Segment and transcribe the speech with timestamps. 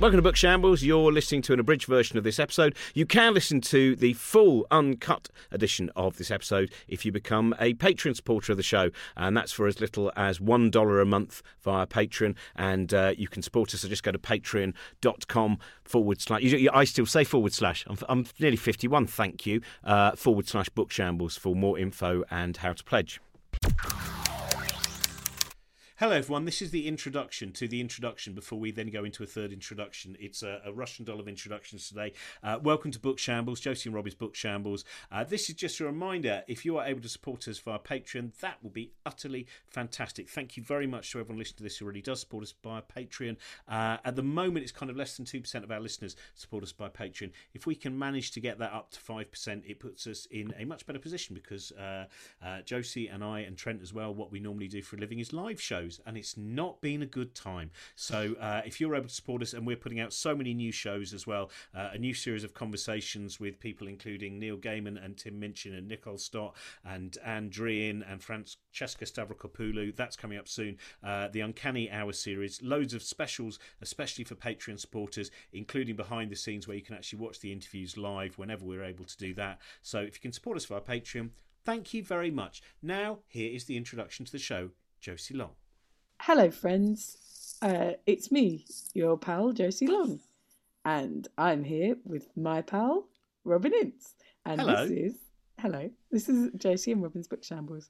[0.00, 0.82] Welcome to Book Shambles.
[0.82, 2.74] You're listening to an abridged version of this episode.
[2.94, 7.74] You can listen to the full uncut edition of this episode if you become a
[7.74, 11.86] Patreon supporter of the show, and that's for as little as $1 a month via
[11.86, 12.34] Patreon.
[12.56, 16.54] And uh, you can support us, so just go to patreon.com forward slash.
[16.72, 17.84] I still say forward slash.
[17.86, 19.60] I'm, I'm nearly 51, thank you.
[19.84, 23.20] Uh, forward slash Book Shambles for more info and how to pledge.
[26.00, 26.46] Hello, everyone.
[26.46, 30.16] This is the introduction to the introduction before we then go into a third introduction.
[30.18, 32.14] It's a, a Russian doll of introductions today.
[32.42, 34.86] Uh, welcome to Book Shambles, Josie and Robbie's Book Shambles.
[35.12, 38.32] Uh, this is just a reminder if you are able to support us via Patreon,
[38.40, 40.30] that will be utterly fantastic.
[40.30, 42.80] Thank you very much to everyone listening to this who already does support us via
[42.80, 43.36] Patreon.
[43.68, 46.72] Uh, at the moment, it's kind of less than 2% of our listeners support us
[46.72, 47.30] by Patreon.
[47.52, 50.64] If we can manage to get that up to 5%, it puts us in a
[50.64, 52.06] much better position because uh,
[52.42, 55.18] uh, Josie and I and Trent as well, what we normally do for a living
[55.18, 57.70] is live shows shows, and it's not been a good time.
[57.96, 60.72] So uh, if you're able to support us, and we're putting out so many new
[60.72, 65.16] shows as well, uh, a new series of conversations with people including Neil Gaiman and
[65.16, 69.94] Tim Minchin and Nicole Stott and Anne and Francesca Stavrakopoulou.
[69.96, 70.76] That's coming up soon.
[71.02, 76.36] Uh, the Uncanny Hour series, loads of specials, especially for Patreon supporters, including behind the
[76.36, 79.60] scenes where you can actually watch the interviews live whenever we're able to do that.
[79.82, 81.30] So if you can support us via Patreon,
[81.64, 82.62] thank you very much.
[82.82, 85.52] Now, here is the introduction to the show, Josie Long.
[86.24, 87.56] Hello, friends.
[87.62, 90.20] Uh, it's me, your pal Josie Long,
[90.84, 93.08] and I'm here with my pal
[93.44, 94.16] Robin Ince.
[94.44, 94.86] And hello.
[94.86, 95.18] this is
[95.58, 95.90] hello.
[96.10, 97.88] This is Josie and Robin's Book Shambles.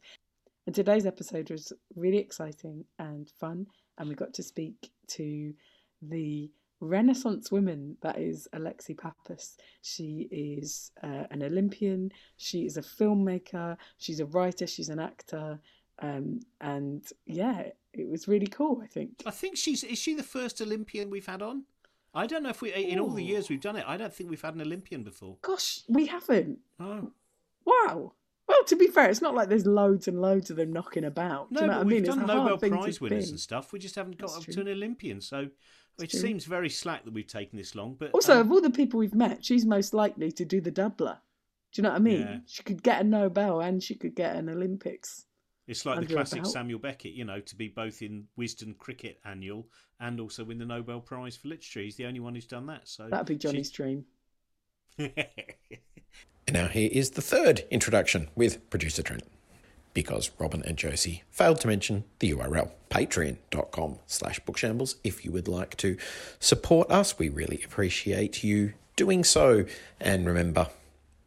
[0.65, 3.67] And today's episode was really exciting and fun,
[3.99, 5.53] and we got to speak to
[6.01, 9.57] the Renaissance woman that is Alexi Pappas.
[9.83, 12.13] She is uh, an Olympian.
[12.37, 13.77] She is a filmmaker.
[13.99, 14.69] She's a writer.
[14.69, 15.59] She's an actor.
[15.99, 18.81] Um, and yeah, it was really cool.
[18.83, 19.23] I think.
[19.27, 21.65] I think she's is she the first Olympian we've had on?
[22.13, 23.85] I don't know if we in all the years we've done it.
[23.87, 25.37] I don't think we've had an Olympian before.
[25.43, 26.59] Gosh, we haven't.
[26.81, 27.13] Oh,
[27.65, 28.13] wow.
[28.49, 31.53] Well, to be fair, it's not like there's loads and loads of them knocking about.
[31.53, 32.05] no, Do you know but we've mean?
[32.05, 33.73] Done Nobel Prize winners and stuff.
[33.73, 34.55] We just haven't got That's up true.
[34.55, 35.49] to an Olympian, so
[36.01, 36.19] it true.
[36.19, 37.95] seems very slack that we've taken this long.
[37.97, 40.73] But Also, um, of all the people we've met, she's most likely to do the
[40.73, 41.19] doubler.
[41.73, 42.21] Do you know what I mean?
[42.23, 42.37] Yeah.
[42.49, 45.27] She could get a Nobel and she could get an Olympics.
[45.67, 46.53] It's like the classic belt.
[46.53, 49.67] Samuel Beckett, you know, to be both in Wisden Cricket Annual
[50.01, 51.81] and also win the Nobel Prize for Literature.
[51.81, 52.89] He's the only one who's done that.
[52.89, 54.05] So That'd be Johnny's dream.
[54.99, 55.13] And
[56.53, 59.25] now here is the third introduction with producer Trent.
[59.93, 64.95] Because Robin and Josie failed to mention the URL, patreon.com slash bookshambles.
[65.03, 65.97] If you would like to
[66.39, 69.65] support us, we really appreciate you doing so.
[70.01, 70.69] And remember,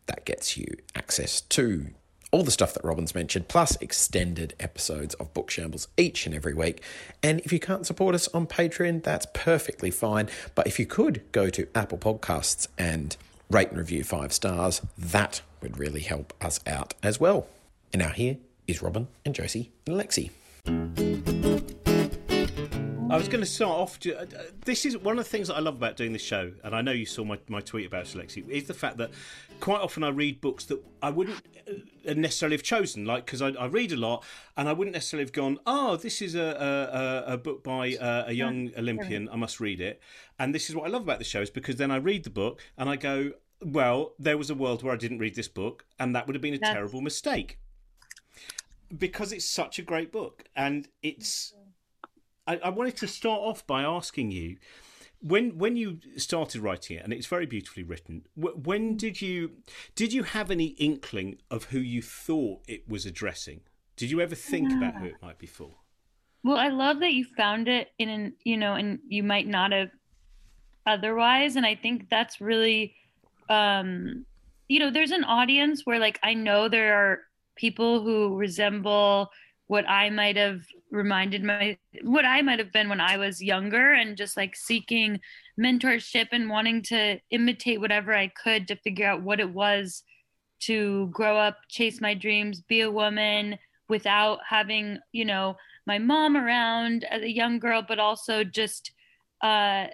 [0.05, 1.87] that gets you access to
[2.33, 6.55] all the stuff that Robin's mentioned, plus extended episodes of Book Shambles each and every
[6.55, 6.81] week.
[7.21, 10.27] And if you can't support us on Patreon, that's perfectly fine.
[10.55, 13.15] But if you could go to Apple Podcasts and
[13.51, 17.45] rate and review five stars, that would really help us out as well.
[17.93, 20.31] And now here is Robin and Josie and Lexi.
[23.13, 23.99] I was going to start off.
[24.07, 24.25] uh, uh,
[24.65, 26.81] This is one of the things that I love about doing this show, and I
[26.81, 29.11] know you saw my, my tweet about it, Lexi, is the fact that
[29.59, 31.39] quite often I read books that I wouldn't
[32.09, 34.23] uh, necessarily have chosen, like because I, I read a lot,
[34.57, 36.41] and I wouldn't necessarily have gone, "Oh, this is a
[37.27, 39.29] a, a, a book by uh, a young Olympian.
[39.29, 40.01] I must read it."
[40.39, 42.31] And this is what I love about the show is because then I read the
[42.31, 45.85] book and I go, "Well, there was a world where I didn't read this book,
[45.99, 47.59] and that would have been a That's- terrible mistake."
[48.97, 51.53] Because it's such a great book, and it's
[52.47, 54.57] I, I wanted to start off by asking you
[55.21, 58.23] when when you started writing it, and it's very beautifully written.
[58.35, 59.51] When did you
[59.95, 63.61] did you have any inkling of who you thought it was addressing?
[63.95, 65.75] Did you ever think about who it might be for?
[66.43, 69.71] Well, I love that you found it in an, you know, and you might not
[69.71, 69.91] have
[70.85, 71.55] otherwise.
[71.55, 72.95] And I think that's really,
[73.49, 74.25] um,
[74.67, 77.19] you know, there's an audience where like I know there are
[77.55, 79.29] people who resemble
[79.73, 80.61] what I might have
[80.91, 85.19] reminded my, what I might have been when I was younger and just like seeking
[85.59, 90.03] mentorship and wanting to imitate whatever I could to figure out what it was
[90.65, 93.57] to grow up, chase my dreams, be a woman
[93.89, 98.91] without having, you know, my mom around as a young girl, but also just
[99.41, 99.87] uh,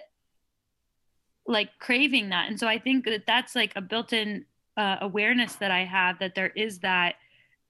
[1.46, 2.50] like craving that.
[2.50, 4.44] And so I think that that's like a built in
[4.76, 7.14] uh, awareness that I have that there is that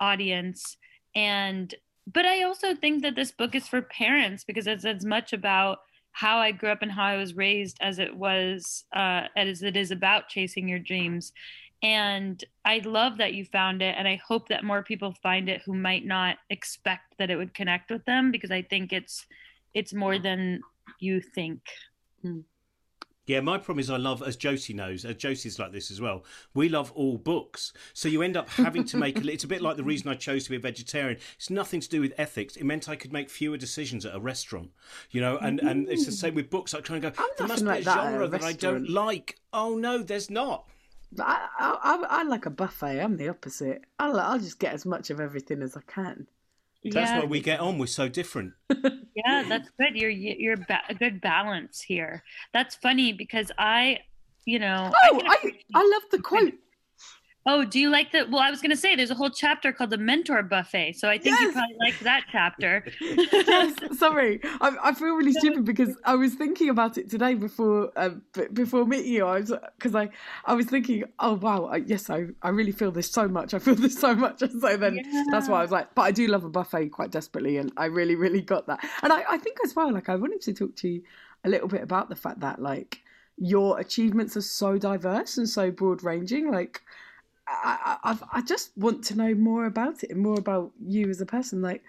[0.00, 0.76] audience.
[1.14, 1.72] And,
[2.06, 5.80] but I also think that this book is for parents because it's as much about
[6.12, 9.76] how I grew up and how I was raised as it was, uh, as it
[9.76, 11.32] is about chasing your dreams.
[11.82, 13.94] And I love that you found it.
[13.96, 17.54] And I hope that more people find it who might not expect that it would
[17.54, 19.26] connect with them because I think it's,
[19.72, 20.60] it's more than
[20.98, 21.60] you think.
[23.30, 26.24] Yeah, my problem is I love, as Josie knows, as Josie's like this as well.
[26.52, 29.18] We love all books, so you end up having to make.
[29.18, 31.16] A, it's a bit like the reason I chose to be a vegetarian.
[31.36, 32.56] It's nothing to do with ethics.
[32.56, 34.70] It meant I could make fewer decisions at a restaurant,
[35.12, 35.38] you know.
[35.38, 36.74] And and it's the same with books.
[36.74, 37.12] I try and go.
[37.38, 39.38] There must be like a that at a genre that I don't like.
[39.52, 40.66] Oh no, there's not.
[41.20, 43.00] I, I, I, I like a buffet.
[43.00, 43.84] I'm the opposite.
[44.00, 46.26] I'll, I'll just get as much of everything as I can.
[46.84, 47.78] That's yeah, why we get on.
[47.78, 48.54] We're so different.
[49.14, 49.94] yeah, that's good.
[49.94, 52.22] You're you're ba- a good balance here.
[52.54, 53.98] That's funny because I,
[54.46, 56.54] you know, Oh, can I, I love the quote.
[57.46, 58.26] Oh, do you like the?
[58.30, 61.08] Well, I was going to say there's a whole chapter called the mentor buffet, so
[61.08, 62.84] I think you probably like that chapter.
[63.00, 67.92] yes, sorry, I, I feel really stupid because I was thinking about it today before
[67.96, 69.24] uh, b- before meeting you.
[69.24, 70.10] I was because I
[70.44, 73.54] I was thinking, oh wow, I, yes, I I really feel this so much.
[73.54, 75.00] I feel this so much, and so then
[75.30, 77.86] that's why I was like, but I do love a buffet quite desperately, and I
[77.86, 78.86] really really got that.
[79.02, 81.02] And I I think as well, like I wanted to talk to you
[81.44, 83.00] a little bit about the fact that like
[83.38, 86.82] your achievements are so diverse and so broad ranging, like.
[87.50, 91.20] I, I, I've- just want to know more about it and more about you as
[91.20, 91.62] a person.
[91.62, 91.82] Like,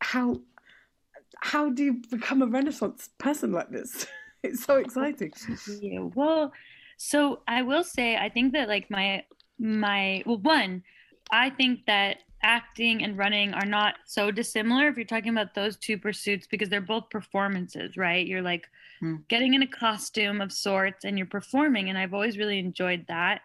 [0.00, 0.40] how
[1.40, 4.06] how do you become a Renaissance person like this?
[4.44, 5.32] It's so exciting.
[5.66, 6.52] Yeah, well,
[6.96, 9.24] so I will say I think that like my
[9.58, 10.84] my well one,
[11.32, 15.76] I think that acting and running are not so dissimilar if you're talking about those
[15.76, 18.24] two pursuits because they're both performances, right?
[18.24, 18.68] You're like
[19.00, 19.16] Hmm.
[19.28, 23.42] getting in a costume of sorts and you're performing and I've always really enjoyed that.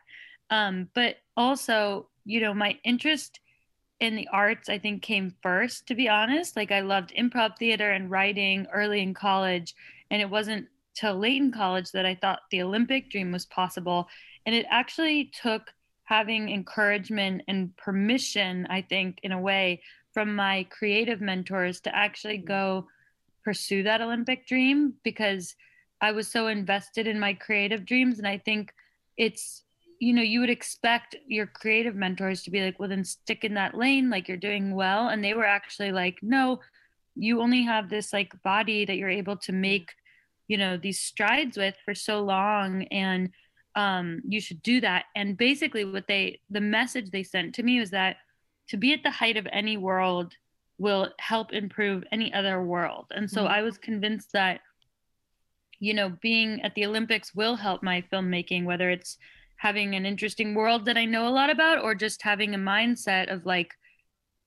[0.51, 3.39] Um but also, you know, my interest
[3.99, 6.55] in the arts I think came first to be honest.
[6.55, 9.75] Like I loved improv theater and writing early in college
[10.11, 14.07] and it wasn't till late in college that I thought the Olympic dream was possible.
[14.45, 19.81] And it actually took having encouragement and permission, I think, in a way,
[20.13, 22.87] from my creative mentors to actually go
[23.43, 25.55] pursue that Olympic dream because
[26.01, 28.19] I was so invested in my creative dreams.
[28.19, 28.73] And I think
[29.17, 29.62] it's,
[30.03, 33.53] you know, you would expect your creative mentors to be like, well, then stick in
[33.53, 35.07] that lane, like you're doing well.
[35.07, 36.59] And they were actually like, no,
[37.15, 39.89] you only have this like body that you're able to make
[40.49, 43.29] you know these strides with for so long and
[43.75, 47.79] um you should do that and basically what they the message they sent to me
[47.79, 48.17] was that
[48.67, 50.33] to be at the height of any world
[50.79, 53.51] will help improve any other world and so Mhm.
[53.57, 54.59] i was convinced that
[55.79, 59.17] you know being at the olympics will help my filmmaking whether it's
[59.57, 63.31] having an interesting world that i know a lot about or just having a mindset
[63.31, 63.73] of like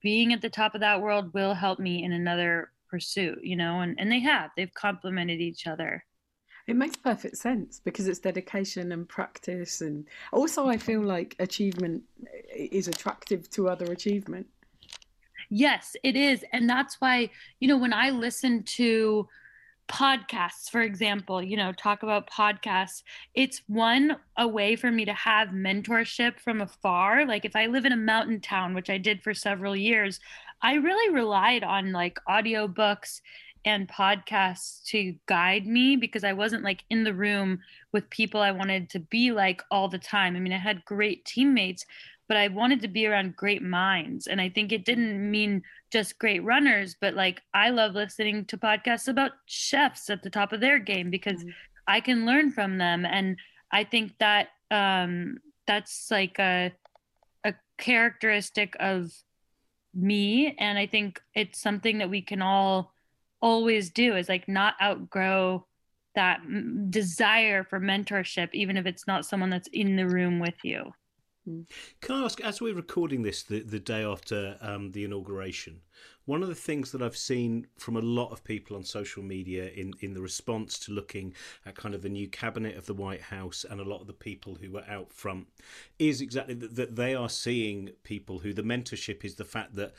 [0.01, 3.81] being at the top of that world will help me in another pursuit you know
[3.81, 6.03] and, and they have they've complemented each other
[6.67, 12.03] It makes perfect sense because it's dedication and practice, and also I feel like achievement
[12.53, 14.47] is attractive to other achievement.
[15.49, 16.43] Yes, it is.
[16.51, 19.27] And that's why, you know, when I listen to
[19.87, 23.03] podcasts, for example, you know, talk about podcasts,
[23.33, 27.25] it's one a way for me to have mentorship from afar.
[27.25, 30.19] Like if I live in a mountain town, which I did for several years,
[30.61, 33.21] I really relied on like audiobooks
[33.65, 37.59] and podcasts to guide me because I wasn't like in the room
[37.91, 40.35] with people I wanted to be like all the time.
[40.35, 41.85] I mean, I had great teammates,
[42.27, 44.27] but I wanted to be around great minds.
[44.27, 48.57] And I think it didn't mean just great runners, but like I love listening to
[48.57, 51.53] podcasts about chefs at the top of their game because Mhm.
[51.87, 53.05] I can learn from them.
[53.05, 53.37] And
[53.71, 56.73] I think that um, that's like a,
[57.45, 59.11] a characteristic of
[59.93, 60.55] me.
[60.59, 62.93] And I think it's something that we can all
[63.41, 65.65] always do is like not outgrow
[66.15, 66.41] that
[66.89, 70.91] desire for mentorship, even if it's not someone that's in the room with you.
[71.47, 71.65] Can
[72.09, 75.79] I ask, as we're recording this the, the day after um, the inauguration,
[76.25, 79.69] one of the things that I've seen from a lot of people on social media
[79.69, 81.33] in, in the response to looking
[81.65, 84.13] at kind of the new cabinet of the White House and a lot of the
[84.13, 85.47] people who were out front
[85.99, 89.93] is exactly that, that they are seeing people who the mentorship is the fact that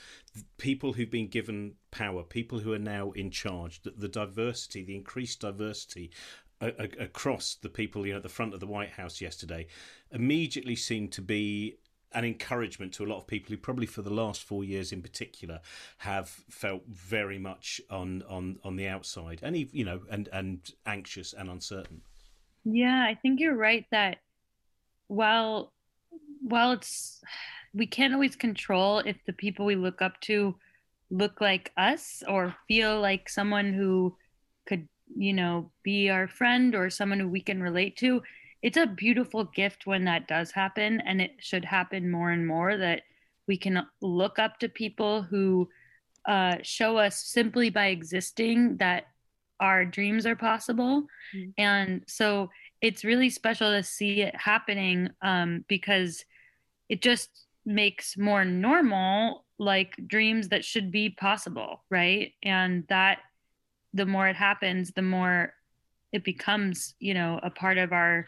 [0.59, 4.97] people who've been given power, people who are now in charge, that the diversity, the
[4.97, 6.11] increased diversity
[6.61, 9.67] across the people you know at the front of the White House yesterday
[10.11, 11.77] immediately seemed to be
[12.13, 15.03] an encouragement to a lot of people who probably for the last four years in
[15.03, 15.61] particular
[15.99, 21.33] have felt very much on on on the outside and you know and and anxious
[21.33, 22.01] and uncertain.
[22.65, 24.19] Yeah, I think you're right that
[25.07, 25.73] while
[26.41, 27.21] while it's
[27.75, 30.57] we can't always control if the people we look up to
[31.11, 34.17] look like us or feel like someone who
[34.67, 38.23] could, you know, be our friend or someone who we can relate to.
[38.63, 42.77] It's a beautiful gift when that does happen and it should happen more and more
[42.77, 43.03] that
[43.47, 45.69] we can look up to people who
[46.27, 49.07] uh, show us simply by existing that
[49.61, 51.07] our dreams are possible.
[51.35, 51.53] Mm.
[51.57, 52.51] And so
[52.81, 56.25] it's really special to see it happening um, because
[56.89, 63.19] it just makes more normal like dreams that should be possible right and that
[63.95, 65.53] the more it happens the more
[66.13, 68.27] it becomes you know a part of our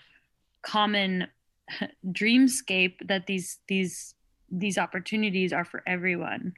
[0.63, 1.27] common
[2.07, 4.15] dreamscape that these these
[4.51, 6.53] these opportunities are for everyone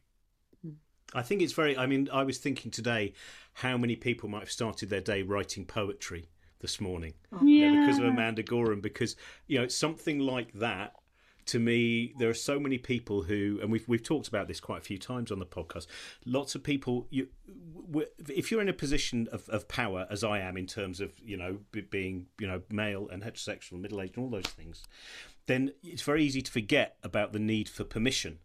[1.15, 1.77] I think it's very.
[1.77, 3.13] I mean, I was thinking today
[3.55, 6.29] how many people might have started their day writing poetry
[6.61, 7.67] this morning yeah.
[7.67, 8.81] You know, because of Amanda Gorman.
[8.81, 9.17] Because
[9.47, 10.95] you know, something like that
[11.47, 14.79] to me, there are so many people who, and we've we've talked about this quite
[14.79, 15.87] a few times on the podcast.
[16.25, 17.29] Lots of people, you,
[18.29, 21.37] if you're in a position of, of power, as I am in terms of you
[21.37, 21.59] know
[21.91, 24.85] being you know male and heterosexual, middle aged, and all those things,
[25.47, 28.39] then it's very easy to forget about the need for permission.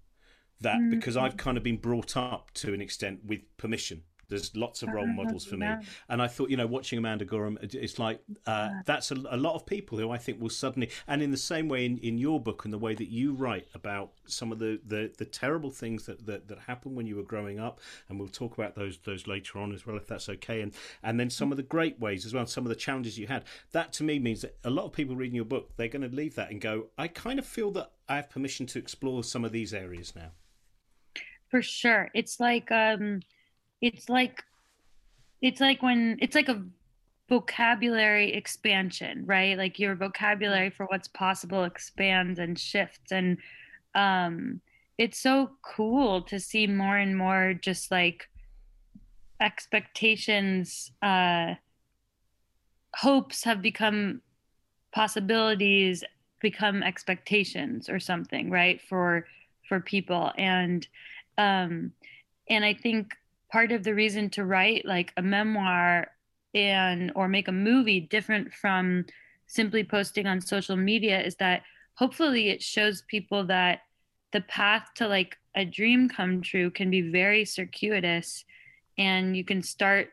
[0.62, 0.90] That mm.
[0.90, 4.90] because I've kind of been brought up to an extent with permission there's lots of
[4.90, 5.70] role models for me,
[6.10, 9.56] and I thought, you know, watching Amanda Gorman, it's like uh, that's a, a, lot
[9.56, 12.40] of people who I think will suddenly, and in the same way in, in your
[12.40, 16.06] book and the way that you write about some of the, the, the terrible things
[16.06, 17.80] that, that that happened when you were growing up,
[18.10, 21.20] and we'll talk about those those later on as well, if that's okay, and and
[21.20, 23.44] then some of the great ways as well, some of the challenges you had.
[23.72, 26.16] That to me means that a lot of people reading your book, they're going to
[26.16, 29.46] leave that and go, I kind of feel that I have permission to explore some
[29.46, 30.32] of these areas now.
[31.50, 33.22] For sure, it's like um
[33.82, 34.44] it's like
[35.42, 36.64] it's like when it's like a
[37.30, 39.58] vocabulary expansion right?
[39.58, 43.12] Like your vocabulary for what's possible expands and shifts.
[43.12, 43.38] And
[43.96, 44.62] um
[44.98, 48.30] it's so cool to see more and more just like
[49.40, 51.54] expectations uh
[52.96, 54.22] hopes have become
[54.92, 56.04] possibilities
[56.42, 59.28] become expectations or something right for
[59.68, 60.32] for people.
[60.38, 60.88] And
[61.38, 61.92] um
[62.50, 63.14] and i think
[63.52, 66.08] part of the reason to write like a memoir
[66.54, 69.06] and or make a movie different from
[69.48, 71.64] simply posting on social media is that
[71.96, 73.82] hopefully it shows people that
[74.34, 78.44] the path to like a dream come true can be very circuitous
[78.98, 80.10] and you can start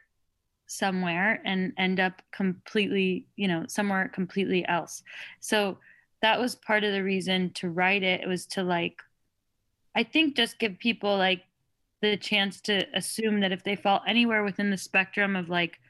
[0.67, 5.03] somewhere and end up completely you know somewhere completely else.
[5.41, 5.79] So
[6.25, 8.97] that was part of the reason to write it it was to like
[9.95, 11.43] i think just give people like
[12.11, 15.81] the chance to assume that if they fall anywhere within the spectrum of like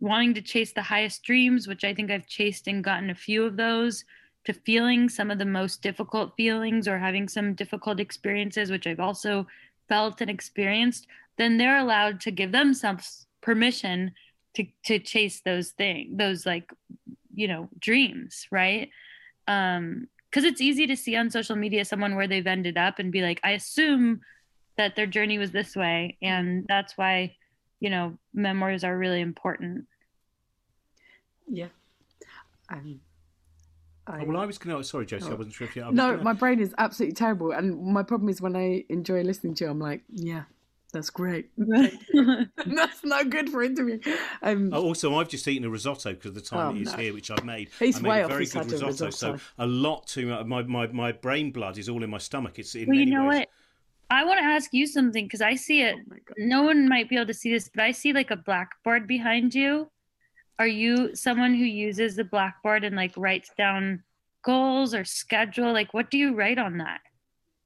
[0.00, 3.44] wanting to chase the highest dreams, which I think I've chased and gotten a few
[3.44, 4.04] of those,
[4.44, 8.98] to feeling some of the most difficult feelings or having some difficult experiences, which I've
[8.98, 9.46] also
[9.88, 11.06] felt and experienced,
[11.38, 14.12] then they're allowed to give themselves permission
[14.54, 16.72] to to chase those things, those like
[17.34, 18.90] you know dreams, right?
[19.46, 23.12] Um, because it's easy to see on social media someone where they've ended up and
[23.12, 24.22] be like, I assume
[24.76, 27.34] that their journey was this way and that's why
[27.80, 29.84] you know memoirs are really important
[31.48, 31.68] yeah
[32.70, 33.00] um,
[34.06, 34.82] I, oh, well, I was going to.
[34.82, 35.82] Sorry, Josie, oh, I wasn't sure if you.
[35.92, 36.22] No, gonna...
[36.22, 39.70] my brain is absolutely terrible, and my problem is when I enjoy listening to you,
[39.70, 40.42] I'm like, yeah,
[40.92, 41.50] that's great.
[41.56, 44.00] that's not good for interview.
[44.42, 46.98] Um, oh, also, I've just eaten a risotto because the time oh, it is no.
[46.98, 47.70] here, which I've made.
[47.78, 50.46] He's I made way a very off good risotto, risotto, so a lot too much.
[50.46, 52.58] My, my, my brain blood is all in my stomach.
[52.58, 53.38] It's in well, you know ways...
[53.40, 53.48] what?
[54.12, 55.96] I want to ask you something because I see it.
[56.10, 59.06] Oh no one might be able to see this, but I see like a blackboard
[59.06, 59.88] behind you.
[60.58, 64.02] Are you someone who uses the blackboard and like writes down
[64.44, 65.72] goals or schedule?
[65.72, 67.00] Like, what do you write on that?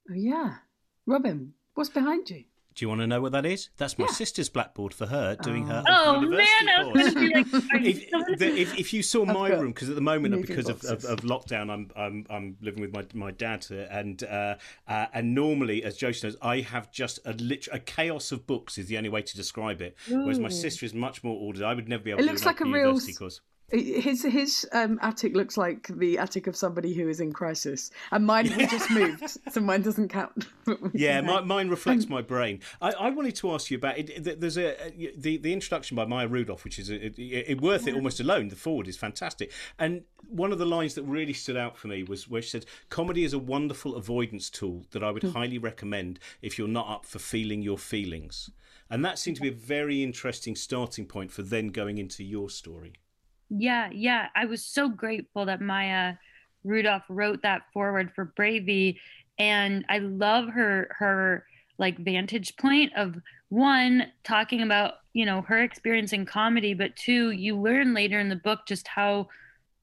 [0.08, 0.58] Oh, yeah.
[1.04, 2.44] Robin, what's behind you?
[2.76, 3.70] Do you want to know what that is?
[3.78, 4.12] That's my yeah.
[4.12, 7.64] sister's blackboard for her doing her oh, university man, course.
[7.72, 11.02] Like, if, if, if, you saw my room, because at the moment, because of, of,
[11.06, 14.56] of, lockdown, I'm, I'm I'm living with my my dad, and uh,
[14.86, 18.76] uh, and normally, as Josie knows, I have just a lit- a chaos of books
[18.76, 19.96] is the only way to describe it.
[20.10, 20.20] Ooh.
[20.20, 21.62] Whereas my sister is much more ordered.
[21.62, 22.20] I would never be able.
[22.20, 23.40] It to looks do like a real course.
[23.72, 28.24] His his um, attic looks like the attic of somebody who is in crisis, and
[28.24, 30.46] mine we just moved, so mine doesn't count.
[30.92, 32.60] yeah, my, mine reflects my brain.
[32.80, 34.40] I, I, wanted to ask you about it.
[34.40, 34.76] There's a
[35.16, 38.48] the the introduction by Maya Rudolph, which is a, it, worth it almost alone.
[38.48, 42.04] The foreword is fantastic, and one of the lines that really stood out for me
[42.04, 45.32] was where she said, "Comedy is a wonderful avoidance tool that I would mm.
[45.32, 48.48] highly recommend if you're not up for feeling your feelings."
[48.88, 52.48] And that seemed to be a very interesting starting point for then going into your
[52.48, 52.92] story.
[53.48, 54.28] Yeah, yeah.
[54.34, 56.14] I was so grateful that Maya
[56.64, 58.98] Rudolph wrote that foreword for Bravey.
[59.38, 61.46] And I love her her
[61.78, 63.16] like vantage point of
[63.50, 68.28] one talking about, you know, her experience in comedy, but two, you learn later in
[68.28, 69.28] the book just how,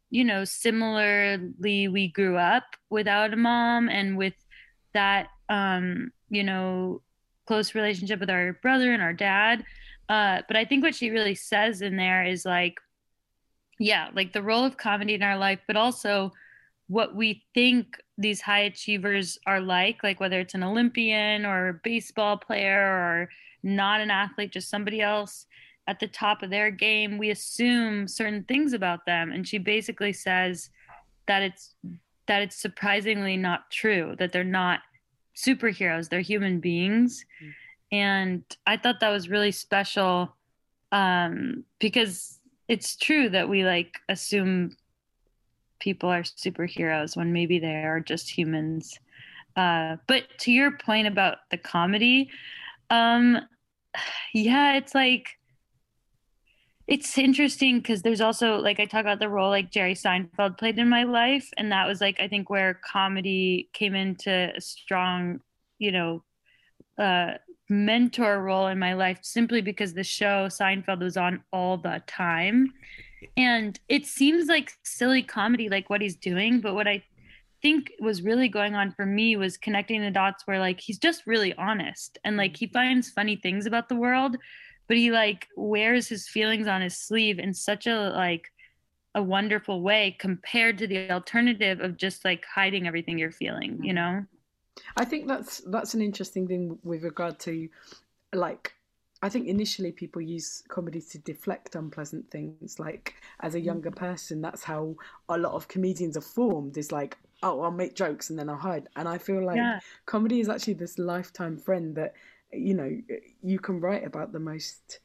[0.09, 4.33] you know, similarly we grew up without a mom and with
[4.93, 7.01] that um, you know,
[7.45, 9.63] close relationship with our brother and our dad.
[10.09, 12.75] Uh, but I think what she really says in there is like
[13.83, 16.31] yeah, like the role of comedy in our life, but also
[16.87, 21.79] what we think these high achievers are like, like whether it's an Olympian or a
[21.83, 23.29] baseball player or
[23.61, 25.47] not an athlete, just somebody else
[25.85, 29.33] at the top of their game, we assume certain things about them.
[29.33, 30.69] And she basically says
[31.27, 31.75] that it's
[32.27, 34.79] that it's surprisingly not true, that they're not
[35.35, 37.25] superheroes, they're human beings.
[37.43, 37.97] Mm-hmm.
[37.97, 40.37] And I thought that was really special
[40.93, 44.75] um, because it's true that we like assume
[45.79, 48.97] people are superheroes when maybe they are just humans.
[49.55, 52.29] Uh, but to your point about the comedy,
[52.89, 53.39] um,
[54.33, 55.27] yeah, it's like
[56.85, 60.77] it's interesting because there's also like I talk about the role like Jerry Seinfeld played
[60.79, 65.39] in my life, and that was like I think where comedy came into a strong,
[65.79, 66.23] you know,
[66.97, 67.33] uh,
[67.69, 72.73] mentor role in my life simply because the show Seinfeld was on all the time.
[73.37, 76.59] And it seems like silly comedy, like what he's doing.
[76.59, 77.03] But what I
[77.61, 81.25] think was really going on for me was connecting the dots where like he's just
[81.25, 84.35] really honest and like he finds funny things about the world,
[84.87, 88.51] but he like wears his feelings on his sleeve in such a like
[89.15, 93.93] a wonderful way compared to the alternative of just like hiding everything you're feeling, you
[93.93, 93.95] mm-hmm.
[93.95, 94.25] know?
[94.97, 97.69] I think that's that's an interesting thing with regard to
[98.33, 98.73] like
[99.21, 102.77] I think initially people use comedy to deflect unpleasant things.
[102.77, 103.95] Like as a younger mm.
[103.95, 104.95] person, that's how
[105.29, 106.77] a lot of comedians are formed.
[106.77, 108.89] Is like, oh, I'll make jokes and then I'll hide.
[108.95, 109.79] And I feel like yeah.
[110.05, 112.13] comedy is actually this lifetime friend that
[112.51, 112.99] you know
[113.41, 114.99] you can write about the most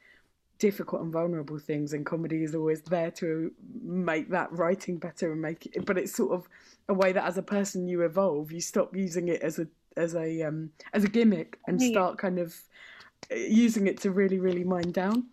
[0.59, 5.41] difficult and vulnerable things and comedy is always there to make that writing better and
[5.41, 6.49] make it but it's sort of
[6.89, 10.15] a way that as a person you evolve you stop using it as a as
[10.15, 12.57] a um as a gimmick and start kind of
[13.31, 15.27] uh, using it to really really mind down.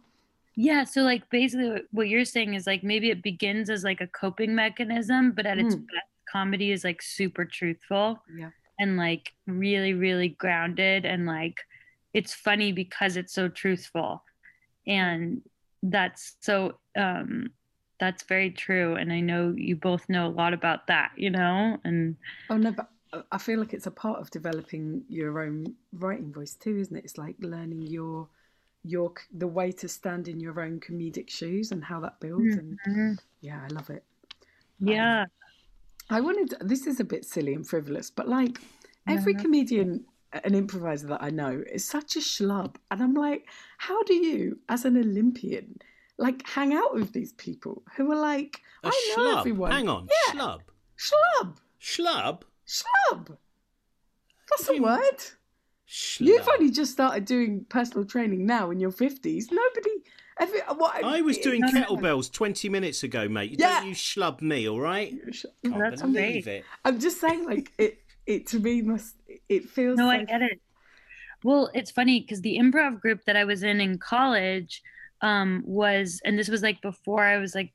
[0.55, 4.07] Yeah so like basically what you're saying is like maybe it begins as like a
[4.07, 5.81] coping mechanism but at its mm.
[5.81, 8.49] best comedy is like super truthful yeah.
[8.79, 11.57] and like really really grounded and like
[12.13, 14.23] it's funny because it's so truthful
[14.87, 15.41] and
[15.83, 17.49] that's so um
[17.99, 18.95] that's very true.
[18.95, 21.77] And i know you both know a lot about that you know?
[21.83, 22.15] And
[22.49, 22.89] oh no but
[23.31, 27.05] i feel like it's a part of developing your own writing voice too isn't it?
[27.05, 28.27] It's like learning your
[28.83, 32.75] your the way to stand in your own comedic shoes and how that builds mm-hmm.
[32.85, 34.03] and yeah i love it.
[34.79, 35.21] Yeah.
[35.21, 35.27] Um,
[36.09, 38.59] i wanted this is a bit silly and frivolous but like
[39.07, 40.05] every comedian
[40.43, 42.75] an improviser that I know is such a schlub.
[42.91, 45.77] And I'm like, how do you, as an Olympian,
[46.17, 49.39] like hang out with these people who are like, a I know schlub.
[49.39, 49.71] everyone.
[49.71, 50.39] Hang on, yeah.
[50.39, 50.59] schlub.
[50.97, 51.55] Schlub.
[51.81, 52.41] Schlub?
[52.67, 53.37] Schlub.
[54.49, 55.17] That's a word.
[55.87, 56.27] Schlub.
[56.27, 59.45] You've only just started doing personal training now in your 50s.
[59.51, 59.91] Nobody.
[60.37, 63.57] Every, what, I was doing kettlebells 20 minutes ago, mate.
[63.57, 63.79] Yeah.
[63.79, 65.13] Don't you schlub me, all right?
[65.63, 66.65] That's believe it.
[66.83, 69.15] I'm just saying, like, it, it to me must
[69.49, 70.21] it feels no like...
[70.21, 70.61] i get it.
[71.43, 74.81] Well it's funny because the improv group that i was in in college
[75.21, 77.71] um was and this was like before i was like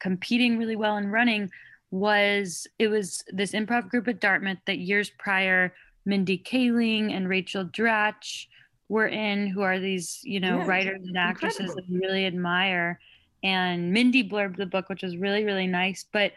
[0.00, 1.50] competing really well and running
[1.90, 5.74] was it was this improv group at dartmouth that years prior
[6.06, 8.46] mindy kaling and rachel dratch
[8.88, 11.82] were in who are these you know yeah, writers and actresses incredible.
[11.82, 13.00] that you really admire.
[13.42, 16.04] And mindy blurbed the book which was really really nice.
[16.10, 16.32] But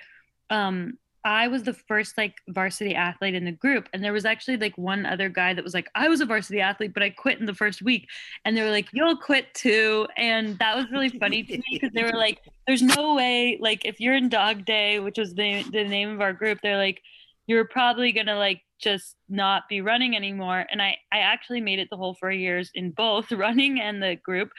[0.49, 3.89] um I was the first like varsity athlete in the group.
[3.93, 6.61] And there was actually like one other guy that was like, I was a varsity
[6.61, 8.07] athlete, but I quit in the first week.
[8.45, 10.07] And they were like, You'll quit too.
[10.15, 13.83] And that was really funny to me because they were like, There's no way, like,
[13.85, 17.01] if you're in Dog Day, which was the, the name of our group, they're like,
[17.47, 20.65] You're probably gonna like just not be running anymore.
[20.71, 24.15] And I, I actually made it the whole four years in both running and the
[24.15, 24.51] group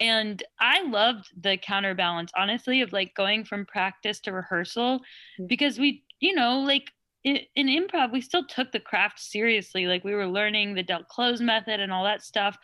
[0.00, 5.00] and i loved the counterbalance honestly of like going from practice to rehearsal
[5.38, 5.48] mm.
[5.48, 6.90] because we you know like
[7.24, 9.86] in, in, improv we still took the craft seriously.
[9.86, 12.56] Like we were learning the Del Close method and all that stuff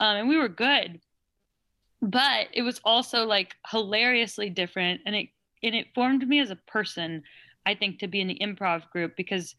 [0.00, 1.00] um, and we were good.
[2.00, 5.28] But it was also like hilariously different and it
[5.62, 7.22] and it formed me as a person
[7.64, 9.54] i think to be in the improv group because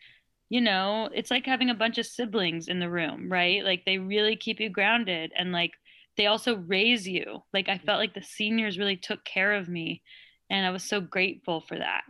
[0.50, 3.64] you know it's like having a bunch of siblings in the room right?
[3.64, 5.72] Like they really keep you grounded and like
[6.18, 7.44] they also raise you.
[7.54, 10.02] Like I felt like the seniors really took care of me,
[10.50, 12.04] and I was so grateful for that.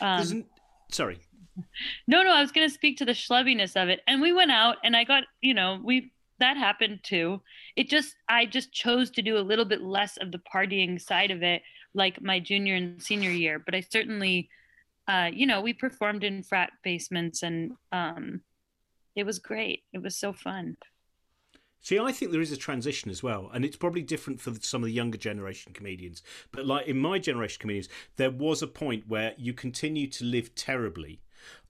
[0.00, 0.44] Um,
[0.90, 1.18] sorry.
[2.06, 4.52] No, no, I was going to speak to the schlubbiness of it, and we went
[4.52, 7.42] out, and I got, you know, we that happened too.
[7.76, 11.32] It just I just chose to do a little bit less of the partying side
[11.32, 11.62] of it,
[11.94, 13.58] like my junior and senior year.
[13.58, 14.48] But I certainly,
[15.08, 18.42] uh, you know, we performed in frat basements, and um,
[19.16, 19.82] it was great.
[19.92, 20.76] It was so fun.
[21.80, 24.82] See, I think there is a transition as well, and it's probably different for some
[24.82, 26.22] of the younger generation comedians.
[26.50, 30.54] But like in my generation comedians, there was a point where you continued to live
[30.54, 31.20] terribly,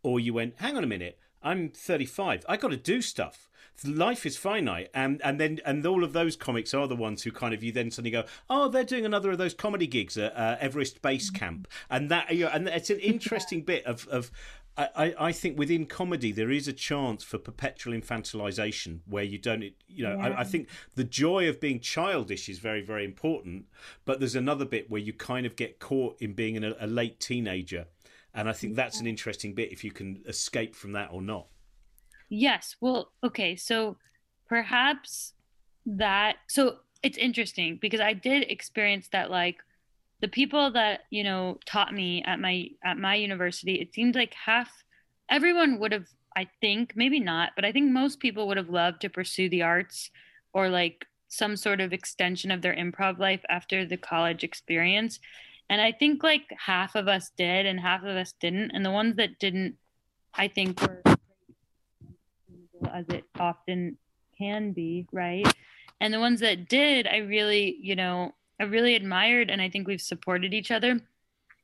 [0.02, 3.48] or you went, "Hang on a minute, I'm 35, I got to do stuff."
[3.84, 7.30] Life is finite, and and then and all of those comics are the ones who
[7.30, 10.36] kind of you then suddenly go, oh, they're doing another of those comedy gigs at
[10.36, 14.32] uh, Everest Base Camp, and that you know, and it's an interesting bit of of
[14.78, 19.62] I, I think within comedy there is a chance for perpetual infantilization where you don't
[19.62, 20.28] you know yeah.
[20.28, 23.66] I, I, think the joy of being childish is very very important
[24.04, 27.18] but there's another bit where you kind of get caught in being a, a late
[27.18, 27.86] teenager
[28.34, 31.48] and I think that's an interesting bit if you can escape from that or not
[32.28, 33.96] yes well okay so
[34.48, 35.32] perhaps
[35.86, 39.58] that so it's interesting because I did experience that like
[40.20, 44.34] the people that you know taught me at my at my university it seemed like
[44.34, 44.70] half
[45.30, 49.00] everyone would have i think maybe not but i think most people would have loved
[49.00, 50.10] to pursue the arts
[50.52, 55.20] or like some sort of extension of their improv life after the college experience.
[55.70, 58.70] And i think like half of us did and half of us didn't.
[58.72, 59.76] And the ones that didn't
[60.34, 61.02] i think were
[62.92, 63.98] as it often
[64.38, 65.46] can be right?
[66.00, 69.86] And the ones that did i really you know I really admired and I think
[69.86, 71.00] we've supported each other.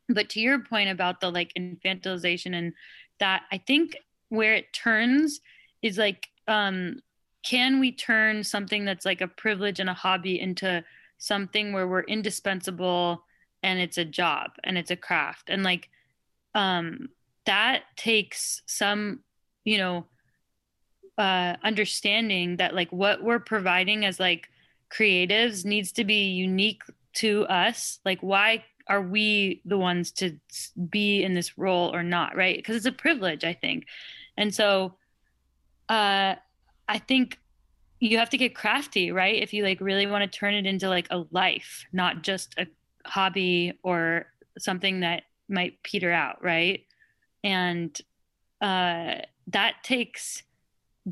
[0.09, 2.72] But to your point about the like infantilization and
[3.20, 3.96] that, I think
[4.28, 5.40] where it turns
[5.83, 7.00] is like, um,
[7.44, 10.83] can we turn something that's like a privilege and a hobby into
[11.18, 13.24] something where we're indispensable
[13.62, 15.88] and it's a job and it's a craft and like
[16.54, 17.09] um
[17.46, 19.20] that takes some
[19.64, 20.04] you know
[21.18, 24.48] uh understanding that like what we're providing as like
[24.94, 26.83] creatives needs to be unique
[27.14, 28.00] to us.
[28.04, 30.38] Like why are we the ones to
[30.90, 32.57] be in this role or not right?
[32.57, 33.87] Because it's a privilege i think.
[34.37, 34.94] And so
[35.88, 36.35] uh
[36.88, 37.38] i think
[38.00, 39.42] you have to get crafty right?
[39.42, 42.66] If you like really want to turn it into like a life not just a
[43.07, 44.26] hobby or
[44.59, 46.85] something that might peter out right?
[47.42, 47.98] And
[48.61, 49.16] uh
[49.48, 50.42] that takes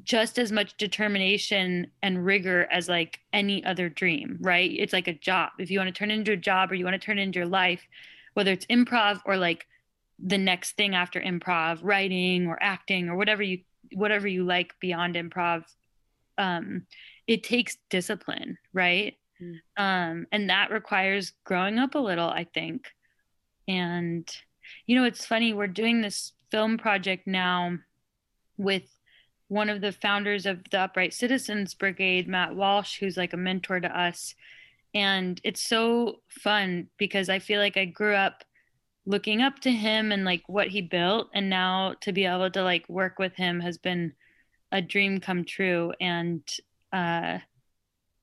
[0.02, 4.70] just as much determination and rigor as like any other dream, right?
[4.72, 5.50] It's like a job.
[5.58, 7.22] If you want to turn it into a job or you want to turn it
[7.22, 7.82] into your life,
[8.34, 9.66] whether it's improv or like
[10.18, 13.60] the next thing after improv, writing or acting or whatever you
[13.94, 15.64] whatever you like beyond improv,
[16.38, 16.86] um,
[17.26, 19.16] it takes discipline, right?
[19.42, 19.56] Mm.
[19.76, 22.86] Um, and that requires growing up a little, I think.
[23.68, 24.26] And
[24.86, 27.76] you know, it's funny, we're doing this film project now
[28.56, 28.84] with
[29.52, 33.80] one of the founders of the Upright Citizens Brigade, Matt Walsh, who's like a mentor
[33.80, 34.34] to us.
[34.94, 38.44] And it's so fun because I feel like I grew up
[39.04, 41.28] looking up to him and like what he built.
[41.34, 44.14] And now to be able to like work with him has been
[44.72, 45.92] a dream come true.
[46.00, 46.42] And,
[46.90, 47.40] uh,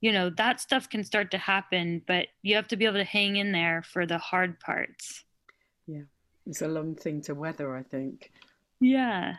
[0.02, 3.04] you know, that stuff can start to happen, but you have to be able to
[3.04, 5.26] hang in there for the hard parts.
[5.86, 6.06] Yeah.
[6.48, 8.32] It's a long thing to weather, I think.
[8.80, 9.36] Yeah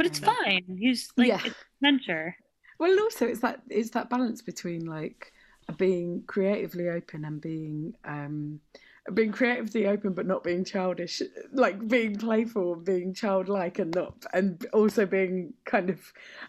[0.00, 0.78] but it's fine.
[0.80, 1.42] He's like yeah.
[1.82, 2.34] adventure.
[2.78, 5.30] Well, also it's that it's that balance between like
[5.76, 8.60] being creatively open and being um
[9.12, 11.20] being creatively open but not being childish
[11.52, 16.00] like being playful being childlike and not and also being kind of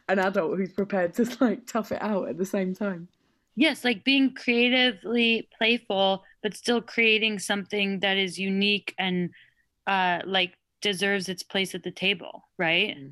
[0.10, 3.08] an adult who's prepared to like tough it out at the same time
[3.56, 9.30] yes like being creatively playful but still creating something that is unique and
[9.88, 13.12] uh like deserves its place at the table right mm.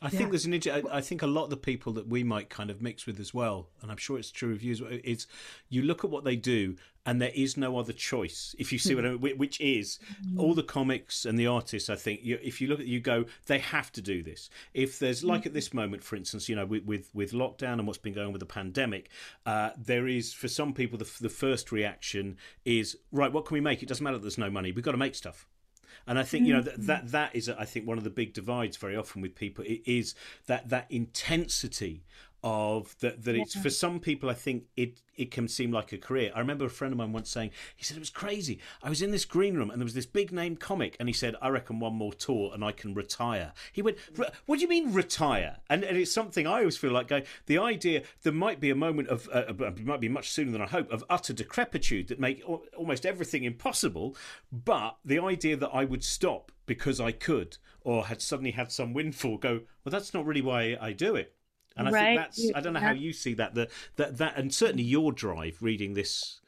[0.00, 0.10] I yeah.
[0.10, 0.86] think there's an.
[0.90, 3.34] I think a lot of the people that we might kind of mix with as
[3.34, 4.90] well, and I'm sure it's true of you as well.
[4.92, 5.26] It's
[5.68, 8.54] you look at what they do, and there is no other choice.
[8.58, 9.98] If you see what I mean, which is
[10.36, 11.90] all the comics and the artists.
[11.90, 14.50] I think you, if you look at you go, they have to do this.
[14.74, 17.86] If there's like at this moment, for instance, you know, with with, with lockdown and
[17.86, 19.10] what's been going on with the pandemic,
[19.46, 23.32] uh, there is for some people the the first reaction is right.
[23.32, 23.82] What can we make?
[23.82, 24.18] It doesn't matter.
[24.18, 24.70] that There's no money.
[24.70, 25.46] We've got to make stuff.
[26.06, 28.32] And I think you know that that, that is I think one of the big
[28.32, 29.64] divides very often with people.
[29.64, 30.14] It is
[30.46, 32.04] that that intensity
[32.42, 35.98] of that that it's for some people I think it it can seem like a
[35.98, 36.30] career.
[36.34, 38.60] I remember a friend of mine once saying he said it was crazy.
[38.82, 41.12] I was in this green room and there was this big name comic and he
[41.12, 43.52] said I reckon one more tour and I can retire.
[43.72, 43.98] He went
[44.46, 45.56] what do you mean retire?
[45.68, 48.76] And, and it's something I always feel like going the idea there might be a
[48.76, 52.08] moment of uh, uh it might be much sooner than I hope of utter decrepitude
[52.08, 52.42] that make
[52.76, 54.16] almost everything impossible,
[54.52, 58.92] but the idea that I would stop because I could or had suddenly had some
[58.92, 61.34] windfall go well that's not really why I do it
[61.78, 62.04] and I right.
[62.04, 65.12] think that's I don't know how you see that the that that and certainly your
[65.12, 66.40] drive reading this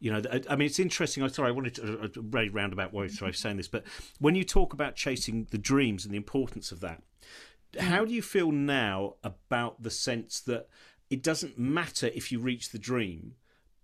[0.00, 3.06] you know i mean it's interesting i'm sorry i wanted to a very roundabout way
[3.06, 3.82] of saying this but
[4.20, 7.02] when you talk about chasing the dreams and the importance of that
[7.80, 10.68] how do you feel now about the sense that
[11.10, 13.34] it doesn't matter if you reach the dream,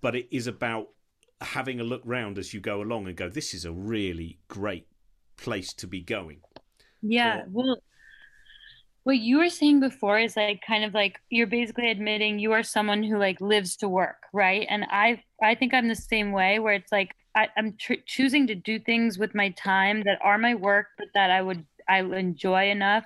[0.01, 0.89] but it is about
[1.41, 4.87] having a look round as you go along and go, this is a really great
[5.37, 6.41] place to be going.
[7.03, 7.45] Yeah.
[7.51, 7.79] Well,
[9.05, 12.63] what you were saying before is like kind of like you're basically admitting you are
[12.63, 14.67] someone who like lives to work, right?
[14.69, 18.47] And I I think I'm the same way where it's like I, am tr- choosing
[18.47, 22.01] to do things with my time that are my work, but that I would I
[22.01, 23.05] enjoy enough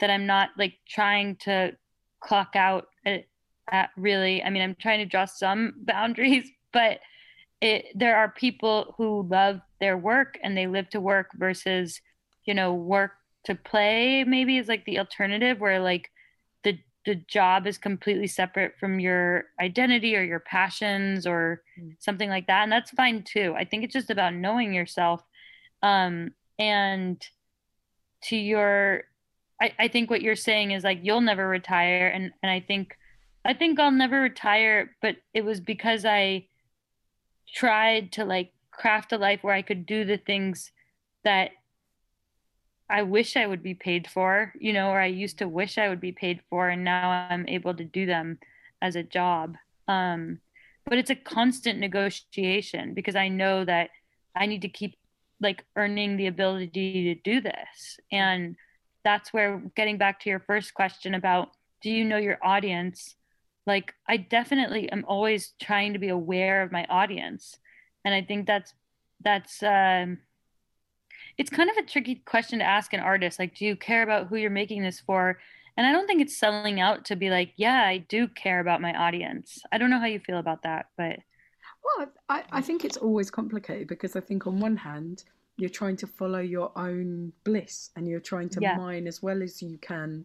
[0.00, 1.72] that I'm not like trying to
[2.20, 3.24] clock out at,
[3.70, 4.42] at really.
[4.42, 7.00] I mean, I'm trying to draw some boundaries, but
[7.60, 12.00] it, there are people who love their work and they live to work versus,
[12.44, 13.12] you know, work
[13.48, 16.10] to play maybe is like the alternative where like
[16.64, 21.94] the the job is completely separate from your identity or your passions or mm.
[21.98, 25.22] something like that and that's fine too i think it's just about knowing yourself
[25.82, 27.26] um and
[28.22, 29.04] to your
[29.62, 32.98] I, I think what you're saying is like you'll never retire and and i think
[33.46, 36.46] i think i'll never retire but it was because i
[37.54, 40.70] tried to like craft a life where i could do the things
[41.24, 41.52] that
[42.90, 45.88] i wish i would be paid for you know or i used to wish i
[45.88, 48.38] would be paid for and now i'm able to do them
[48.82, 49.56] as a job.
[49.86, 50.40] Um
[50.86, 53.90] but it's a constant negotiation because i know that
[54.34, 54.96] i need to keep
[55.40, 58.00] like earning the ability to do this.
[58.10, 58.56] And
[59.04, 63.14] that's where getting back to your first question about do you know your audience?
[63.66, 67.58] Like i definitely am always trying to be aware of my audience.
[68.04, 68.72] And i think that's
[69.22, 70.18] that's um
[71.38, 74.26] it's kind of a tricky question to ask an artist like do you care about
[74.26, 75.38] who you're making this for
[75.76, 78.80] and i don't think it's selling out to be like yeah i do care about
[78.80, 81.18] my audience i don't know how you feel about that but
[81.84, 85.24] well i, I think it's always complicated because i think on one hand
[85.56, 88.76] you're trying to follow your own bliss and you're trying to yeah.
[88.76, 90.24] mine as well as you can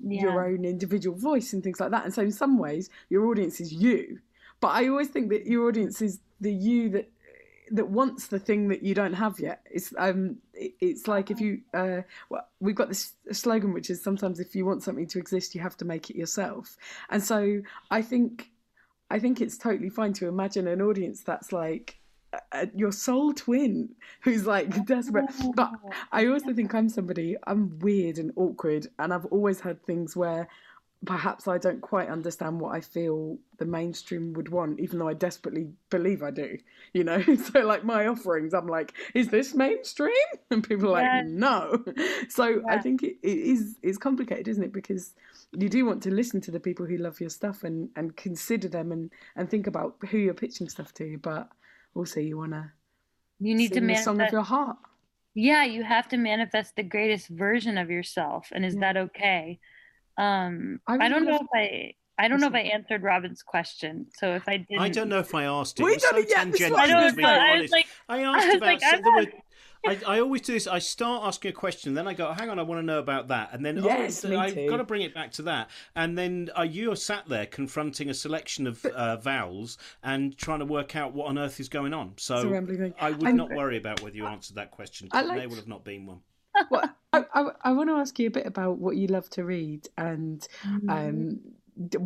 [0.00, 0.22] yeah.
[0.22, 2.04] your own individual voice and things like that.
[2.04, 4.18] And so in some ways your audience is you.
[4.60, 7.10] But I always think that your audience is the you that
[7.70, 9.66] that wants the thing that you don't have yet.
[9.70, 14.40] It's um it's like if you uh well, we've got this slogan which is sometimes
[14.40, 16.76] if you want something to exist you have to make it yourself.
[17.10, 18.50] And so I think
[19.10, 21.98] I think it's totally fine to imagine an audience that's like
[22.74, 25.30] your soul twin who's like desperate.
[25.54, 25.72] But
[26.12, 30.48] I also think I'm somebody, I'm weird and awkward, and I've always had things where
[31.04, 35.14] perhaps I don't quite understand what I feel the mainstream would want, even though I
[35.14, 36.58] desperately believe I do.
[36.92, 40.14] You know, so like my offerings, I'm like, is this mainstream?
[40.50, 41.18] And people are yeah.
[41.18, 41.84] like, no.
[42.30, 42.62] So yeah.
[42.68, 44.72] I think it, it is it's complicated, isn't it?
[44.72, 45.14] Because
[45.52, 48.68] you do want to listen to the people who love your stuff and and consider
[48.68, 51.50] them and and think about who you're pitching stuff to, but
[51.94, 52.70] also you want to
[53.40, 54.76] you need to manifest the song of your heart
[55.34, 58.80] yeah you have to manifest the greatest version of yourself and is yeah.
[58.80, 59.58] that okay
[60.18, 64.08] um i, I don't know if i I don't know if I answered Robin's question.
[64.16, 65.84] So if I didn't, I don't know if I asked it.
[65.84, 66.76] We it was so tangential.
[66.76, 68.66] I, don't know, I, was like, I asked I about.
[68.66, 69.26] Like, so there were
[69.86, 70.66] I, I always do this.
[70.66, 73.28] I start asking a question, then I go, "Hang on, I want to know about
[73.28, 75.70] that," and then yes, oh, I've got to bring it back to that.
[75.94, 80.58] And then uh, you are sat there confronting a selection of uh, vowels and trying
[80.58, 82.14] to work out what on earth is going on.
[82.16, 82.36] So
[82.98, 85.08] I would I'm, not worry about whether you answered that question.
[85.12, 86.20] Like, there would have not been one.
[86.70, 89.44] Well, I, I, I, want to ask you a bit about what you love to
[89.44, 90.90] read and mm-hmm.
[90.90, 91.40] um,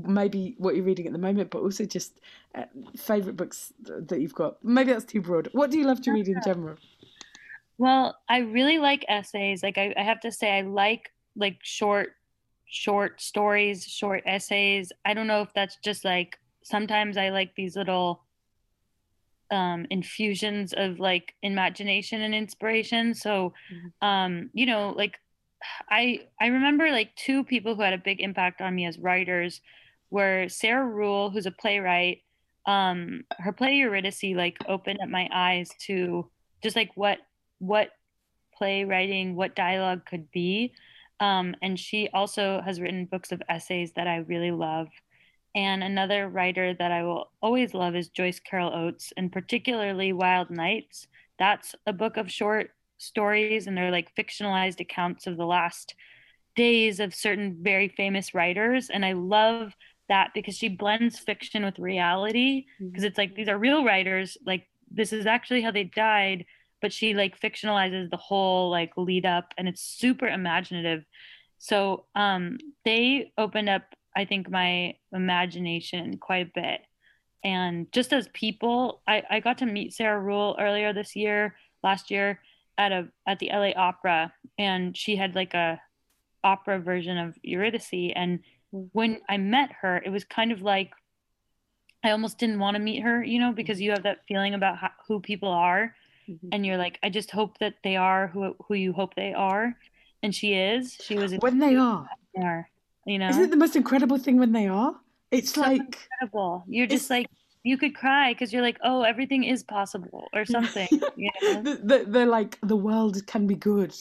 [0.06, 2.20] maybe what you're reading at the moment, but also just
[2.54, 2.64] uh,
[2.96, 4.62] favorite books that you've got.
[4.64, 5.48] Maybe that's too broad.
[5.52, 6.76] What do you love to read in general?
[7.78, 9.62] Well, I really like essays.
[9.62, 12.12] Like I, I have to say I like like short
[12.66, 14.92] short stories, short essays.
[15.04, 18.22] I don't know if that's just like sometimes I like these little
[19.52, 23.14] um, infusions of like imagination and inspiration.
[23.14, 24.06] So, mm-hmm.
[24.06, 25.18] um, you know, like
[25.90, 29.60] I I remember like two people who had a big impact on me as writers
[30.10, 32.22] were Sarah Ruhl, who's a playwright.
[32.66, 36.30] Um, her play Eurydice like opened up my eyes to
[36.62, 37.18] just like what
[37.58, 37.90] what
[38.56, 40.72] playwriting, what dialogue could be.
[41.20, 44.88] Um, and she also has written books of essays that I really love.
[45.54, 50.50] And another writer that I will always love is Joyce Carol Oates, and particularly Wild
[50.50, 51.06] Nights.
[51.38, 55.94] That's a book of short stories, and they're like fictionalized accounts of the last
[56.56, 58.88] days of certain very famous writers.
[58.90, 59.74] And I love
[60.08, 63.06] that because she blends fiction with reality because mm-hmm.
[63.06, 66.44] it's like these are real writers, like this is actually how they died,
[66.82, 71.04] but she like fictionalizes the whole like lead up and it's super imaginative
[71.58, 73.84] so um they opened up
[74.16, 76.80] i think my imagination quite a bit
[77.44, 82.10] and just as people i i got to meet sarah Ruhl earlier this year last
[82.10, 82.40] year
[82.78, 85.80] at a at the la opera and she had like a
[86.44, 88.12] opera version of Eurydice.
[88.16, 88.40] And
[88.74, 88.88] Mm.
[88.92, 90.92] when I met her, it was kind of like
[92.02, 94.78] I almost didn't want to meet her, you know, because you have that feeling about
[94.78, 95.94] how, who people are,
[96.28, 96.48] Mhm.
[96.50, 99.76] and you're like, I just hope that they are who who you hope they are,
[100.22, 100.96] and she is.
[101.00, 102.08] She was When they are.
[102.42, 102.70] are,
[103.06, 104.94] you know, Isn't it the most incredible thing when they are?
[105.30, 106.64] It's So like incredible.
[106.68, 107.26] You're just like
[107.64, 110.88] you could cry because you're like, oh, everything is possible or something.
[111.16, 111.62] you know?
[111.62, 113.94] the, the, they're like the world can be good.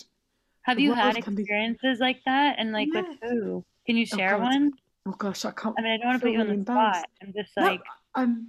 [0.64, 2.56] Have The you had world can be- experiences like that?
[2.60, 3.64] And like with who?
[3.88, 4.44] Can you Oh, share God.
[4.44, 4.72] one?
[5.08, 5.76] Oh gosh, I can't.
[5.78, 6.78] I mean, I don't want to put feel you on really the spot.
[6.78, 7.06] embarrassed.
[7.24, 7.82] I'm just No, like,
[8.14, 8.48] I'm.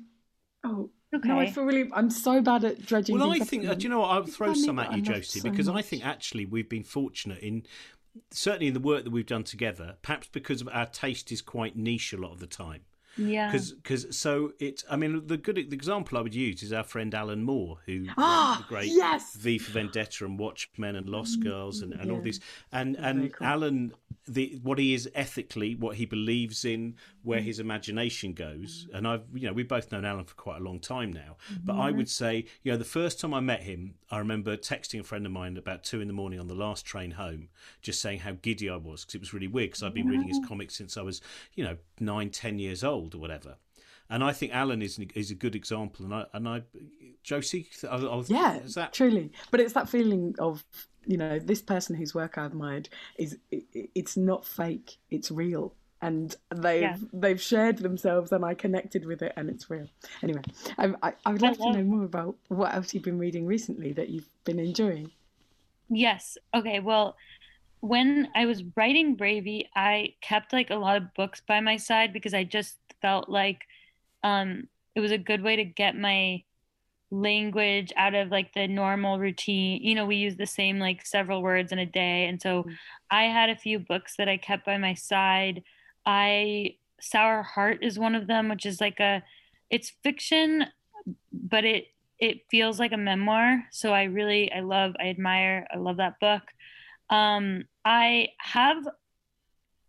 [0.64, 1.28] Oh okay.
[1.28, 1.90] no, I feel really.
[1.94, 3.18] I'm so bad at dredging.
[3.18, 4.10] Well, I think, at uh, do you know what?
[4.10, 7.64] I'll throw some at you, Josie, so because I think actually we've been fortunate in
[8.30, 11.76] certainly in the work that we've done together, perhaps because of our taste is quite
[11.76, 12.82] niche a lot of the time.
[13.16, 13.50] yeah.
[13.52, 17.14] Because so it's, I mean, the good the example I would use is our friend
[17.14, 19.34] Alan Moore, who Ah, the great yes!
[19.34, 22.40] V for Vendetta and Watchmen and Lost Girls and, and all these.
[22.70, 23.46] And They're and cool.
[23.46, 23.92] Alan,
[24.26, 27.44] the what he is ethically, what he believes in, where Mm.
[27.44, 28.88] his imagination goes.
[28.92, 31.36] And I've, you know, we've both known Alan for quite a long time now.
[31.64, 31.80] But Mm-hmm.
[31.82, 35.04] I would say, you know, the first time I met him, I remember texting a
[35.04, 37.48] friend of mine about two in the morning on the last train home,
[37.80, 40.28] just saying how giddy I was because it was really weird because I've been reading
[40.28, 41.20] his comics since I was,
[41.54, 43.56] you know, nine, ten years old or whatever.
[44.10, 46.04] And I think Alan is is a good example.
[46.04, 46.62] And I and I,
[47.22, 49.32] Josie, I, I, Yeah, that truly.
[49.50, 50.64] But it's that feeling of
[51.06, 54.98] you know this person whose work I admired is it, it's not fake.
[55.10, 55.74] It's real.
[56.02, 56.98] And they've Yeah.
[57.12, 59.88] they've shared themselves, and I connected with it, and it's real.
[60.22, 60.42] Anyway,
[60.76, 63.92] I, I, I would love to know more about what else you've been reading recently
[63.92, 65.12] that you've been enjoying.
[65.88, 66.36] Yes.
[66.54, 66.80] Okay.
[66.80, 67.16] Well,
[67.80, 72.12] when I was writing Bravey, I kept like a lot of books by my side
[72.12, 73.60] because I just felt like
[74.24, 76.44] um, it was a good way to get my
[77.10, 79.82] language out of like the normal routine.
[79.82, 82.26] You know, we use the same like several words in a day.
[82.26, 82.78] And so Mm.
[83.10, 85.62] I had a few books that I kept by my side.
[86.06, 89.22] I Sour Heart is one of them, which is like a
[89.70, 90.66] it's fiction,
[91.32, 91.86] but it
[92.18, 93.64] it feels like a memoir.
[93.72, 96.42] So I really I love I admire I love that book.
[97.10, 98.86] Um I have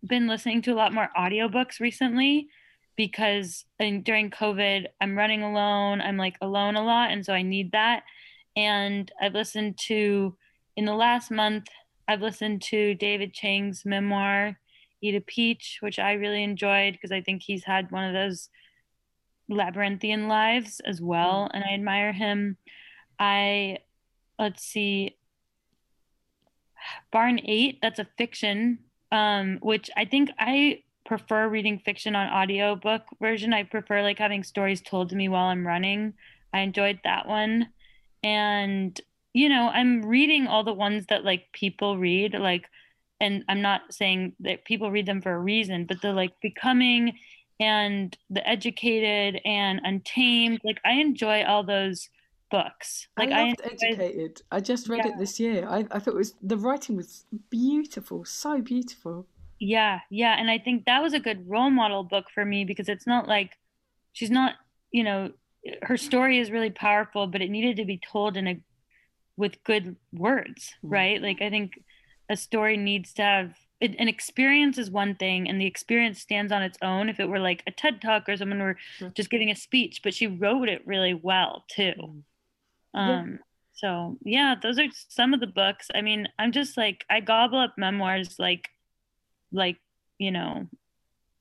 [0.06, 2.48] been listening to a lot more audiobooks recently
[2.96, 6.00] because in, during COVID, I'm running alone.
[6.00, 7.10] I'm like alone a lot.
[7.10, 8.02] And so I need that.
[8.56, 10.36] And I've listened to,
[10.76, 11.66] in the last month,
[12.06, 14.58] I've listened to David Chang's memoir,
[15.04, 18.48] Eat a Peach, which I really enjoyed because I think he's had one of those
[19.50, 21.50] labyrinthian lives as well.
[21.52, 22.56] And I admire him.
[23.18, 23.78] I,
[24.38, 25.16] let's see,
[27.12, 28.78] Barn 8, that's a fiction,
[29.12, 33.52] um, which I think I prefer reading fiction on audiobook version.
[33.52, 36.14] I prefer like having stories told to me while I'm running.
[36.52, 37.68] I enjoyed that one.
[38.22, 38.98] And
[39.34, 42.70] you know, I'm reading all the ones that like people read like
[43.24, 47.02] and I'm not saying that people read them for a reason, but the like becoming
[47.60, 51.98] and the educated and untamed, like I enjoy all those
[52.50, 52.88] books.
[53.20, 54.42] Like I I, loved enjoy- Educated.
[54.56, 55.12] I just read Yeah.
[55.12, 55.58] it this year.
[55.76, 59.26] I, I thought it was the writing was beautiful, so beautiful.
[59.60, 60.34] Yeah, yeah.
[60.40, 63.28] And I think that was a good role model book for me because it's not
[63.28, 63.50] like
[64.12, 64.54] she's not,
[64.90, 65.20] you know,
[65.82, 68.56] her story is really powerful, but it needed to be told in a
[69.36, 70.90] with good words, Mm.
[70.98, 71.18] right?
[71.28, 71.68] Like I think
[72.34, 76.52] a story needs to have it, an experience is one thing and the experience stands
[76.52, 79.10] on its own if it were like a TED talk or someone were Sure.
[79.14, 81.94] just giving a speech, but she wrote it really well too.
[81.98, 82.22] Mm.
[82.94, 83.18] Yeah.
[83.20, 83.38] Um,
[83.74, 85.90] so yeah, those are some of the books.
[85.94, 88.68] I mean, I'm just like I gobble up memoirs like
[89.52, 89.78] like,
[90.18, 90.66] you know,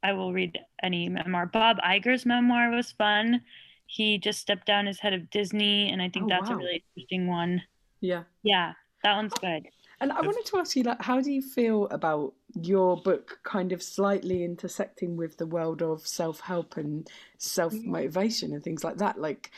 [0.03, 1.45] I will read any memoir.
[1.45, 3.41] Bob Iger's memoir was fun.
[3.85, 6.83] He just stepped down as head of Disney, and I think Oh, that's a really
[6.95, 7.61] interesting one.
[8.01, 8.23] Yeah.
[8.41, 9.63] Yeah, that one's good.
[10.03, 13.71] And I wanted to ask you, like, how do you feel about your book kind
[13.71, 18.97] of slightly intersecting with the world of self help and self motivation and things like
[18.97, 19.17] that?
[19.17, 19.51] Like,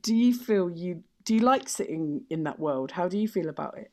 [0.00, 2.92] do you feel you do you like sitting in that world?
[2.92, 3.90] How do you feel about it?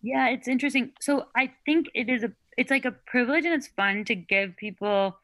[0.00, 0.92] Yeah, it's interesting.
[1.02, 4.56] So I think it is a it's like a privilege and it's fun to give
[4.56, 5.18] people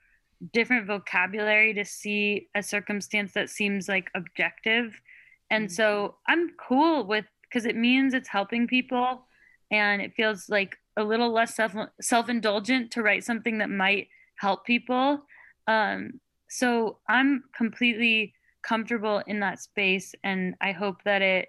[0.52, 5.00] different vocabulary to see a circumstance that seems like objective.
[5.48, 5.72] And mm.
[5.72, 9.24] so I'm cool with because it means it's helping people
[9.72, 14.64] and it feels like a little less self self-indulgent to write something that might help
[14.64, 15.22] people.
[15.66, 21.48] Um, so I'm completely comfortable in that space and I hope that it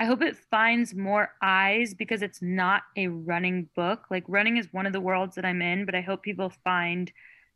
[0.00, 4.06] I hope it finds more eyes because it's not a running book.
[4.10, 7.12] Like running is one of the worlds that I'm in, but I hope people find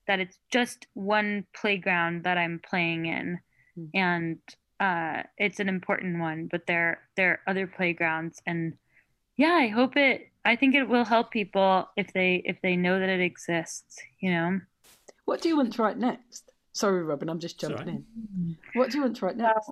[0.07, 3.41] that it's just one playground that I'm playing in.
[3.77, 3.91] Mm.
[3.95, 4.39] And
[4.79, 8.75] uh, it's an important one, but there there are other playgrounds and
[9.37, 13.01] yeah, I hope it I think it will help people if they if they know
[13.01, 13.99] that it exists.
[14.20, 14.61] You know.
[15.24, 16.53] What do you want to write next?
[16.72, 17.91] Sorry, Robin, I'm just jumping Sorry.
[17.91, 18.57] in.
[18.74, 19.70] What do you want to write next?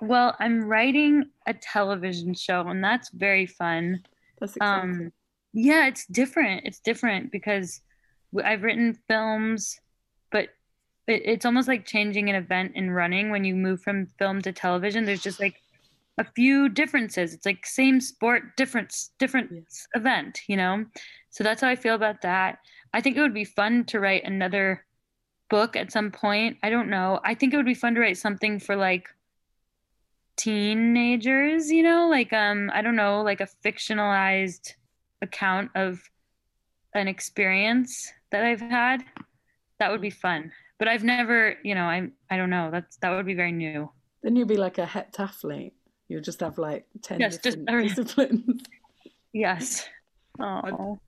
[0.00, 4.02] Well, I'm writing a television show, and that's very fun.
[4.40, 4.90] That's exciting.
[4.90, 5.12] Um,
[5.52, 6.62] yeah, it's different.
[6.64, 7.80] It's different because
[8.42, 9.78] I've written films,
[10.32, 10.48] but
[11.06, 14.52] it, it's almost like changing an event in running when you move from film to
[14.52, 15.04] television.
[15.04, 15.62] There's just like
[16.18, 17.34] a few differences.
[17.34, 19.60] It's like same sport, different different Yeah.
[19.66, 20.84] s- event, you know.
[21.30, 22.58] So that's how I feel about that.
[22.92, 24.84] I think it would be fun to write another
[25.50, 26.58] book at some point.
[26.62, 27.20] I don't know.
[27.24, 29.08] I think it would be fun to write something for like
[30.36, 34.74] teenagers, you know, like um I don't know, like a fictionalized
[35.22, 36.02] account of
[36.94, 39.04] an experience that I've had.
[39.78, 40.52] That would be fun.
[40.78, 42.70] But I've never, you know, I I don't know.
[42.70, 43.90] That's that would be very new.
[44.22, 45.72] Then you'll be like a heptathlete.
[46.08, 48.62] You'll just have like 10 Yes, just- disciplines.
[49.32, 49.86] Yes.
[50.38, 50.98] Oh.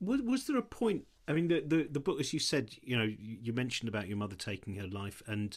[0.00, 1.06] Was, was there a point?
[1.28, 4.08] I mean, the, the the book, as you said, you know, you you mentioned about
[4.08, 5.56] your mother taking her life, and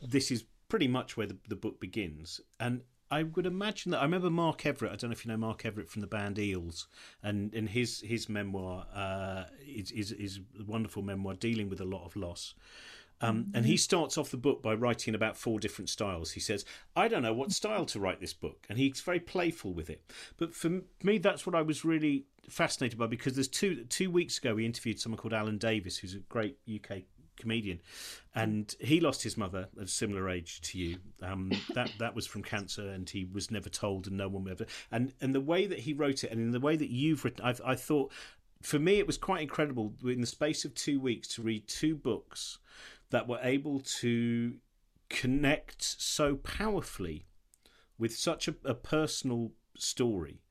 [0.00, 2.40] this is pretty much where the, the book begins.
[2.60, 4.92] And I would imagine that I remember Mark Everett.
[4.92, 6.86] I don't know if you know Mark Everett from the band Eels,
[7.22, 11.84] and and his his memoir uh, is, is is a wonderful memoir dealing with a
[11.86, 12.54] lot of loss.
[13.20, 16.32] Um, and he starts off the book by writing about four different styles.
[16.32, 16.64] He says,
[16.94, 18.66] I don't know what style to write this book.
[18.68, 20.02] And he's very playful with it.
[20.36, 24.38] But for me, that's what I was really fascinated by because there's two two weeks
[24.38, 27.02] ago we interviewed someone called Alan Davies, who's a great UK
[27.36, 27.80] comedian,
[28.34, 30.98] and he lost his mother at a similar age to you.
[31.22, 34.66] Um, that that was from cancer, and he was never told, and no one ever.
[34.90, 37.44] And and the way that he wrote it, and in the way that you've written,
[37.44, 38.12] I, I thought
[38.62, 41.94] for me it was quite incredible in the space of two weeks to read two
[41.94, 42.58] books
[43.10, 44.54] that were able to
[45.08, 47.26] connect so powerfully
[47.98, 50.42] with such a, a personal story.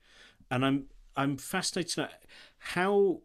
[0.49, 0.85] And i'm
[1.15, 2.07] i'm fascinated
[2.57, 3.21] how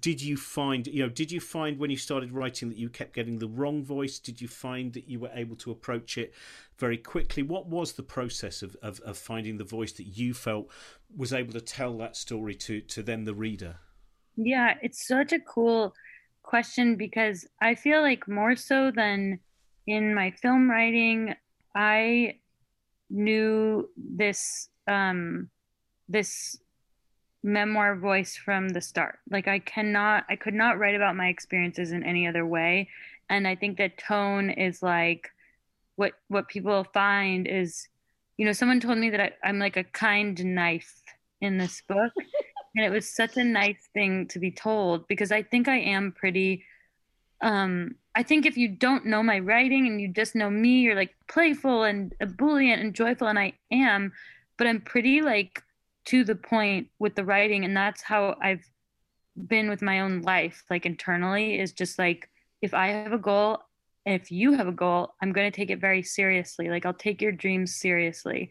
[0.00, 3.14] did you find you know did you find when you started writing that you kept
[3.14, 4.18] getting the wrong voice?
[4.18, 6.34] Did you find that you were able to approach it
[6.76, 7.44] very quickly?
[7.44, 10.68] What was the process of, of, of finding the voice that you felt
[11.16, 13.76] was able to tell that story to to then the reader?
[14.36, 15.94] Yeah, it's such a cool
[16.42, 19.40] question because I feel like more so than
[19.86, 21.34] in my film writing,
[21.74, 22.38] I
[23.08, 25.50] knew this um
[26.08, 26.58] this
[27.42, 29.18] memoir voice from the start.
[29.30, 32.88] Like I cannot I could not write about my experiences in any other way.
[33.28, 35.30] And I think that tone is like
[35.96, 37.88] what what people find is
[38.40, 41.02] you know, someone told me that I, I'm like a kind knife
[41.42, 42.10] in this book.
[42.76, 46.12] and it was such a nice thing to be told because I think I am
[46.12, 46.64] pretty
[47.40, 50.96] um I think if you don't know my writing and you just know me, you're
[50.96, 54.12] like playful and ebullient and joyful and I am,
[54.58, 55.62] but I'm pretty like
[56.06, 58.68] to the point with the writing and that's how I've
[59.46, 62.28] been with my own life like internally is just like
[62.62, 63.60] if I have a goal
[64.06, 66.68] if you have a goal I'm going to take it very seriously.
[66.68, 68.50] Like I'll take your dreams seriously.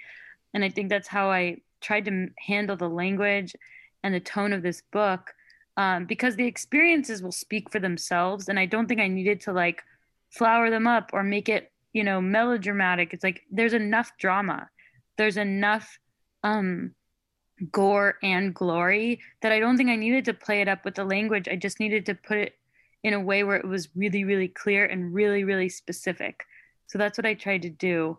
[0.54, 3.56] And I think that's how I tried to handle the language
[4.04, 5.34] and the tone of this book
[5.78, 9.54] um, because the experiences will speak for themselves and I don't think I needed to
[9.54, 9.84] like
[10.30, 14.70] flower them up or make it you know melodramatic it's like there's enough drama
[15.18, 16.00] there's enough
[16.44, 16.94] um
[17.72, 21.04] gore and glory that I don't think I needed to play it up with the
[21.04, 21.48] language.
[21.48, 22.54] I just needed to put it
[23.04, 26.44] in a way where it was really, really clear and really, really specific.
[26.88, 28.18] So that's what I tried to do.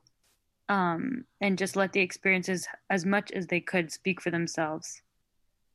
[0.68, 5.03] Um, and just let the experiences, as much as they could, speak for themselves.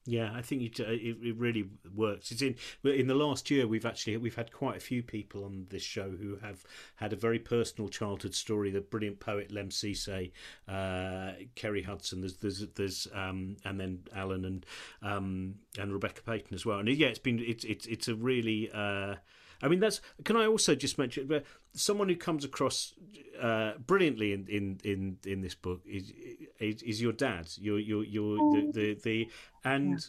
[0.08, 2.32] Yeah, I think it, it really works.
[2.32, 5.66] It's in in the last year we've actually we've had quite a few people on
[5.70, 6.64] this show who have
[6.98, 8.70] had a very personal childhood story.
[8.70, 10.32] The brilliant poet Lemn Sissay,
[10.68, 12.22] uh, Kerry Hudson.
[12.22, 14.66] There's there's there's um, and then Alan and
[15.02, 16.78] um, and Rebecca Payton as well.
[16.78, 18.70] And yeah, it's been it's it's it's a really.
[18.72, 19.16] Uh,
[19.62, 20.02] I mean, that's.
[20.24, 21.40] Can I also just mention uh,
[21.74, 22.94] someone who comes across
[23.42, 26.12] uh, brilliantly in, in, in, in this book is,
[26.60, 27.48] is is your dad.
[27.58, 29.30] Your your your the, the the
[29.64, 30.06] and.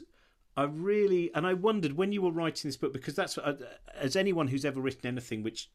[0.59, 3.57] I really and I wondered when you were writing this book because that's uh,
[3.95, 5.69] as anyone who's ever written anything which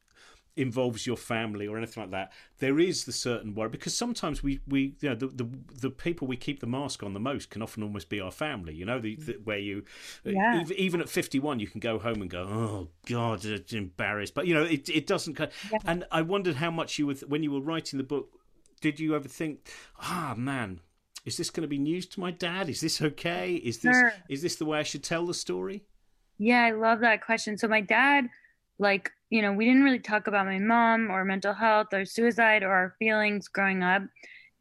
[0.56, 4.60] involves your family or anything like that there is the certain worry because sometimes we
[4.68, 5.48] we you know the the,
[5.80, 8.74] the people we keep the mask on the most can often almost be our family
[8.74, 9.82] you know the, the where you
[10.24, 10.62] Yeah.
[10.76, 14.54] even, at 51 you can go home and go oh god it's embarrassed but you
[14.54, 15.50] know it it doesn't kind
[15.86, 18.28] and I wondered how much you were when you were writing the book
[18.80, 20.80] did you ever think ah man
[21.24, 24.12] is this going to be news to my dad is this okay is this Sure.
[24.28, 25.84] is this the way I should tell the story
[26.38, 27.56] Yeah, I love that question.
[27.56, 28.28] So my dad,
[28.78, 32.62] like, you know, we didn't really talk about my mom or mental health or suicide
[32.62, 34.02] or our feelings growing up.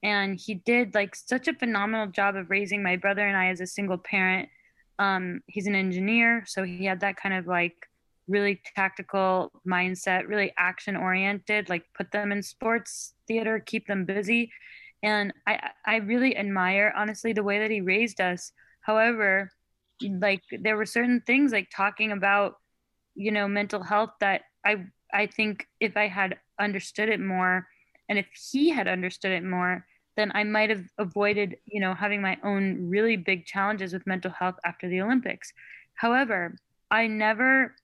[0.01, 3.59] And he did like such a phenomenal job of raising my brother and I as
[3.59, 4.47] a single parent.
[4.97, 7.75] Um, he's an engineer, so he had that kind of like
[8.29, 14.53] really tactical mindset, really action oriented, like put them in sports theater, keep them busy.
[15.03, 18.53] And I, I really admire, honestly, the way that he raised us.
[18.79, 19.51] However,
[20.01, 22.55] like there were certain things like talking about,
[23.15, 27.67] you know, mental health that I, I think if I had understood it more
[28.09, 29.85] and if he had understood it more,
[30.17, 34.31] then I might have avoided, you know, having my own really big challenges with mental
[34.31, 35.53] health after the Olympics.
[35.95, 36.57] However,
[36.89, 37.75] I never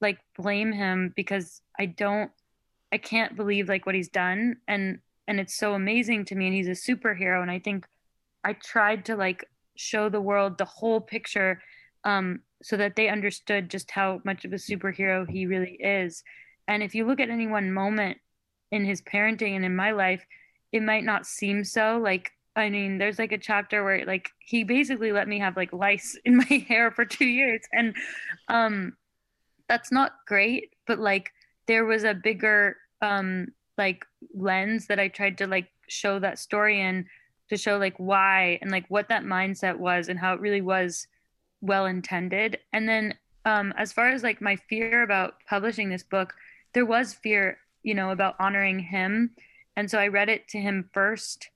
[0.00, 2.30] like blame him because I don't
[2.92, 6.54] I can't believe like what he's done and and it's so amazing to me and
[6.54, 7.86] he's a superhero and I think
[8.44, 9.44] I tried to like
[9.76, 11.62] show the world the whole picture
[12.04, 16.22] um so that they understood just how much of a superhero he really is.
[16.68, 18.18] And if you look at any one moment
[18.70, 20.24] in his parenting and in my life,
[20.72, 24.64] it might not seem so like I mean, there's like a chapter where like he
[24.64, 27.94] basically let me have like lice in my hair for two years, and
[28.48, 28.96] um,
[29.68, 30.74] that's not great.
[30.86, 31.30] But like,
[31.66, 33.48] there was a bigger um
[33.78, 34.04] like
[34.34, 37.06] lens that I tried to like show that story in
[37.48, 41.06] to show like why and like what that mindset was and how it really was
[41.60, 42.58] well intended.
[42.72, 46.34] And then um, as far as like my fear about publishing this book,
[46.74, 49.34] there was fear, you know, about honoring him
[49.76, 51.48] and so I read it to him first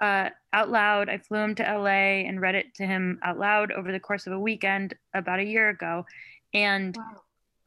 [0.00, 1.08] uh, out loud.
[1.08, 4.26] I flew him to LA and read it to him out loud over the course
[4.26, 6.04] of a weekend about a year ago.
[6.52, 6.96] And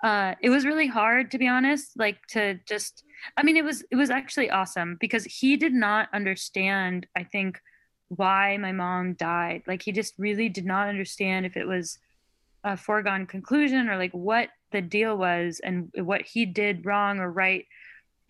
[0.02, 0.10] wow.
[0.10, 3.04] uh, it was really hard, to be honest, like to just,
[3.36, 7.60] I mean, it was, it was actually awesome because he did not understand, I think,
[8.10, 9.64] why my mom died.
[9.68, 12.00] Like he just really did not understand if it was
[12.64, 17.32] a foregone conclusion or like what the deal was and what he did wrong or
[17.32, 17.66] right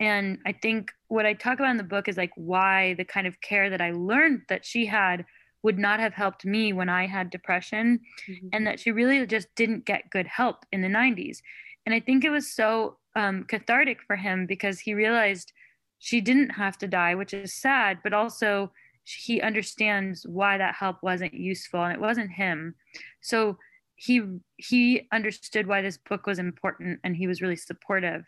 [0.00, 3.26] and I think what I talk about in the book is like why the kind
[3.26, 5.24] of care that I learned that she had
[5.62, 8.48] would not have helped me when I had depression mm-hmm.
[8.52, 11.38] and that she really just didn't get good help in the 90s.
[11.84, 15.52] And I think it was so um, cathartic for him because he realized
[15.98, 18.70] she didn't have to die, which is sad, but also
[19.16, 22.74] he understands why that help wasn't useful and it wasn't him.
[23.20, 23.58] So
[23.96, 24.22] he
[24.56, 28.24] he understood why this book was important and he was really supportive.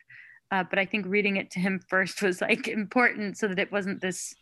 [0.51, 3.71] Uh, but I think reading it to him first was like important so that it
[3.71, 4.35] wasn't this,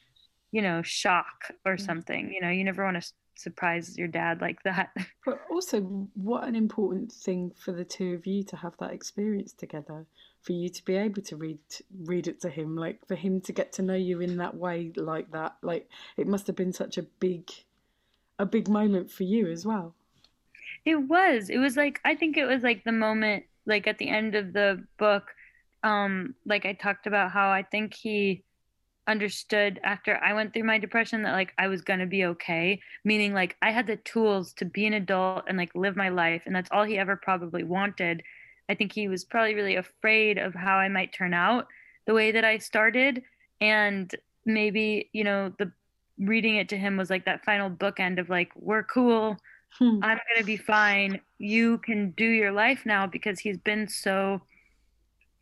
[0.52, 1.80] you know, shock or mm.
[1.80, 2.32] something.
[2.32, 4.90] You know, you never want to surprise your dad like that.
[5.24, 5.80] But also,
[6.14, 10.06] what an important thing for the two of you to have that experience together,
[10.48, 11.58] for you to be able to read
[12.04, 14.90] read it to him, like for him to get to know you in that way,
[14.96, 15.56] like that.
[15.60, 17.50] Like it must have been such a big,
[18.38, 19.94] a big moment for you as well.
[20.86, 21.50] It was.
[21.50, 24.54] It was like I think it was like the moment, like at the end of
[24.54, 25.24] the book
[25.84, 28.42] um like I talked about how I think he
[29.06, 32.80] understood after I went through my depression that like I was going to be okay,
[33.04, 36.44] meaning like I had the tools to be an adult and like live my life
[36.46, 38.22] and that's all he ever probably wanted.
[38.68, 41.66] I think he was probably really afraid of how I might turn out
[42.06, 43.22] the way that I started
[43.60, 44.14] and
[44.44, 45.72] maybe, you know, the
[46.18, 49.36] reading it to him was like that final bookend of like we're cool.
[49.78, 50.00] Hmm.
[50.02, 51.20] I'm going to be fine.
[51.38, 54.40] You can do your life now because he's been so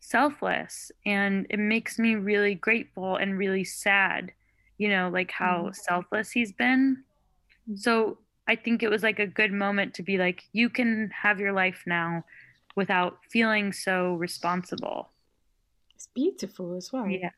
[0.07, 4.31] selfless and it makes me really grateful and really sad
[4.79, 5.73] you know like how mm-hmm.
[5.73, 7.03] selfless he's been
[7.75, 8.17] so
[8.47, 11.53] i think it was like a good moment to be like you can have your
[11.53, 12.25] life now
[12.77, 15.11] without feeling so responsible.
[15.95, 17.09] It's beautiful as well.
[17.09, 17.31] Yeah.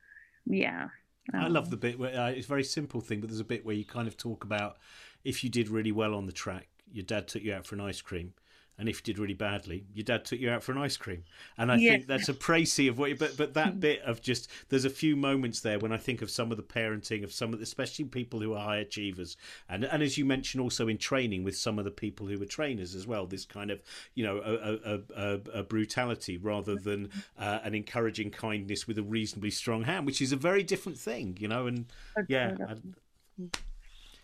[0.47, 0.89] Yeah.
[1.35, 3.45] Um, i love the bit where uh, it's a very simple thing but there's a
[3.45, 4.79] bit where you kind of talk about
[5.25, 7.83] if you did really well on the track your dad took you out for an
[7.83, 8.33] ice cream
[8.79, 11.25] and if you did really badly, your dad took you out for an ice cream.
[11.57, 11.93] And I yeah.
[11.93, 13.11] think that's a précis of what.
[13.11, 16.23] You, but but that bit of just there's a few moments there when I think
[16.23, 19.37] of some of the parenting of some of the, especially people who are high achievers,
[19.69, 22.47] and and as you mentioned also in training with some of the people who were
[22.47, 23.27] trainers as well.
[23.27, 23.83] This kind of
[24.15, 29.03] you know a, a, a, a brutality rather than uh, an encouraging kindness with a
[29.03, 31.67] reasonably strong hand, which is a very different thing, you know.
[31.67, 31.87] And
[32.29, 32.57] yeah.
[32.69, 32.77] I,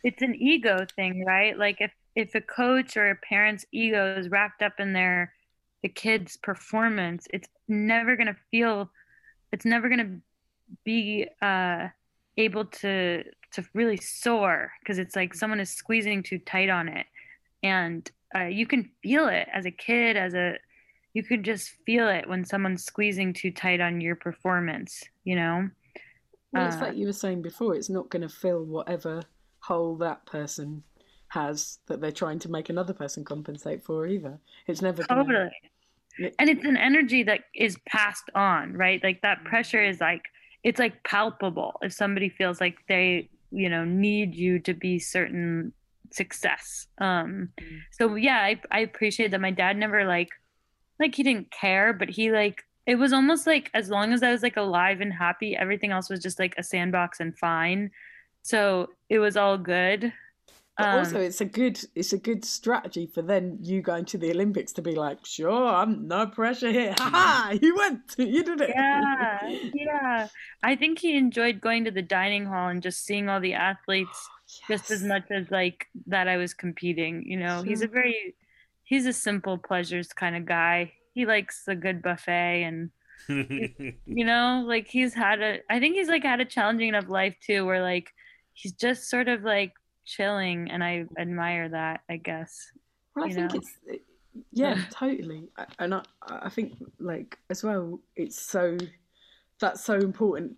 [0.05, 1.59] it's an ego thing, right?
[1.59, 5.33] Like if if a coach or a parent's ego is wrapped up in their
[5.83, 8.91] the kid's performance, it's never gonna feel,
[9.53, 10.19] it's never gonna
[10.85, 11.89] be uh,
[12.37, 17.07] able to to really soar because it's like someone is squeezing too tight on it,
[17.62, 20.57] and uh, you can feel it as a kid, as a
[21.15, 25.69] you can just feel it when someone's squeezing too tight on your performance, you know.
[26.53, 29.23] Well, it's uh, like you were saying before, it's not going to fill whatever
[29.61, 30.83] hole that person
[31.35, 34.39] has that they're trying to make another person compensate for either.
[34.66, 35.51] It's never totally.
[36.39, 39.03] And it's an energy that is passed on, right?
[39.03, 40.22] Like that pressure is like
[40.62, 41.74] it's like palpable.
[41.82, 45.72] If somebody feels like they, you know, need you to be certain
[46.11, 46.87] success.
[46.99, 47.51] Um,
[47.91, 50.30] so yeah, I I appreciate that my dad never like
[51.01, 54.30] like he didn't care, but he like it was almost like as long as I
[54.30, 57.91] was like alive and happy, everything else was just like a sandbox and fine.
[58.43, 60.12] So it was all good.
[60.77, 64.18] But Um, also, it's a good it's a good strategy for then you going to
[64.18, 66.95] the Olympics to be like, sure, I'm no pressure here.
[66.99, 67.59] Ha ha!
[67.62, 68.75] You went, you did it.
[68.75, 69.39] yeah,
[69.75, 70.29] yeah.
[70.62, 74.31] I think he enjoyed going to the dining hall and just seeing all the athletes
[74.68, 77.22] just as much as like that I was competing.
[77.27, 78.35] You know, he's a very
[78.83, 80.93] he's a simple pleasures kind of guy.
[81.14, 82.91] He likes a good buffet and
[83.29, 87.37] you know, like he's had a I think he's like had a challenging enough life
[87.41, 88.11] too where like
[88.53, 89.72] he's just sort of like
[90.05, 92.71] chilling and I admire that, I guess.
[93.15, 93.61] Well, I think know?
[93.61, 94.03] it's
[94.53, 95.49] yeah, totally,
[95.79, 98.77] and I I think like as well, it's so
[99.61, 100.57] that's so important.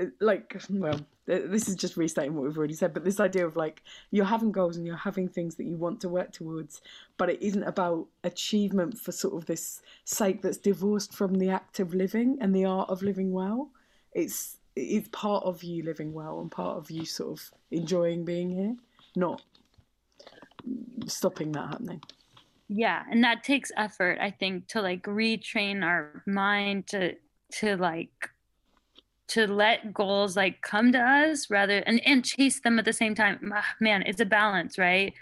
[0.00, 3.56] Uh, Like, well, this is just restating what we've already said, but this idea of
[3.56, 6.80] like you're having goals and you're having things that you want to work towards,
[7.18, 11.80] but it isn't about achievement for sort of this sake that's divorced from the act
[11.80, 13.70] of living and the art of living well.
[14.12, 18.50] It's it's part of you living well and part of you sort of enjoying being
[18.50, 18.76] here,
[19.16, 19.42] not
[21.06, 22.02] stopping that happening.
[22.68, 27.14] yeah and that takes effort i think to like retrain our mind to
[27.52, 28.30] to like
[29.28, 33.14] to let goals like come to us rather and and chase them at the same
[33.14, 35.14] time Ah, man it's a balance right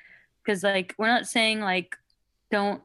[0.43, 1.97] because like we're not saying like
[2.51, 2.83] don't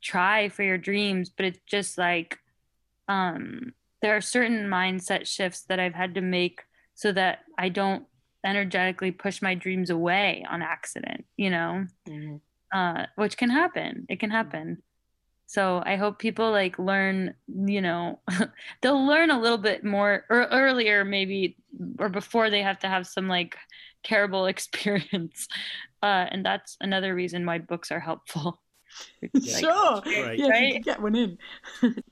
[0.00, 2.38] try for your dreams but it's just like
[3.08, 3.72] um
[4.02, 6.62] there are certain mindset shifts that i've had to make
[6.94, 8.04] so that i don't
[8.44, 11.84] energetically push my dreams away on accident you know
[12.72, 14.06] uh, which can happen.
[14.08, 14.80] It can happen.
[15.46, 18.20] So I hope people like learn, you know,
[18.80, 21.56] they'll learn a little bit more or earlier maybe
[21.98, 23.56] or before they have to have some like
[24.04, 25.48] terrible experience.
[26.00, 28.62] Uh, and that's another reason why books are helpful.
[29.22, 30.00] It's like- sure.
[30.02, 30.16] great.
[30.16, 30.84] Yeah, if you Right?
[30.84, 31.38] get one in.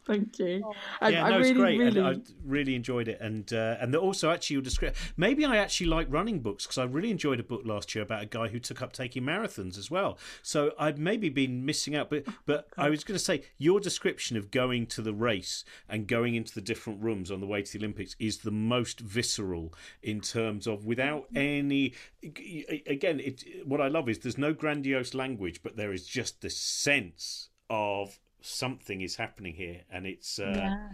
[0.09, 0.73] Thank you.
[1.03, 2.01] I, yeah, I no, it's great, really.
[2.01, 3.21] and I really enjoyed it.
[3.21, 4.99] And uh, and the- also, actually, your description.
[5.19, 8.23] Maybe I actually like running books because I really enjoyed a book last year about
[8.23, 10.19] a guy who took up taking marathons as well.
[10.43, 14.39] So I've maybe been missing out, but but I was going to say your description
[14.39, 17.73] of going to the race and going into the different rooms on the way to
[17.73, 21.93] the Olympics is the most visceral in terms of without any.
[22.23, 26.57] Again, it what I love is there's no grandiose language, but there is just this
[26.57, 30.39] sense of something is happening here, and it's.
[30.39, 30.89] Uh, yeah.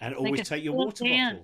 [0.00, 1.42] and like always a take your water can.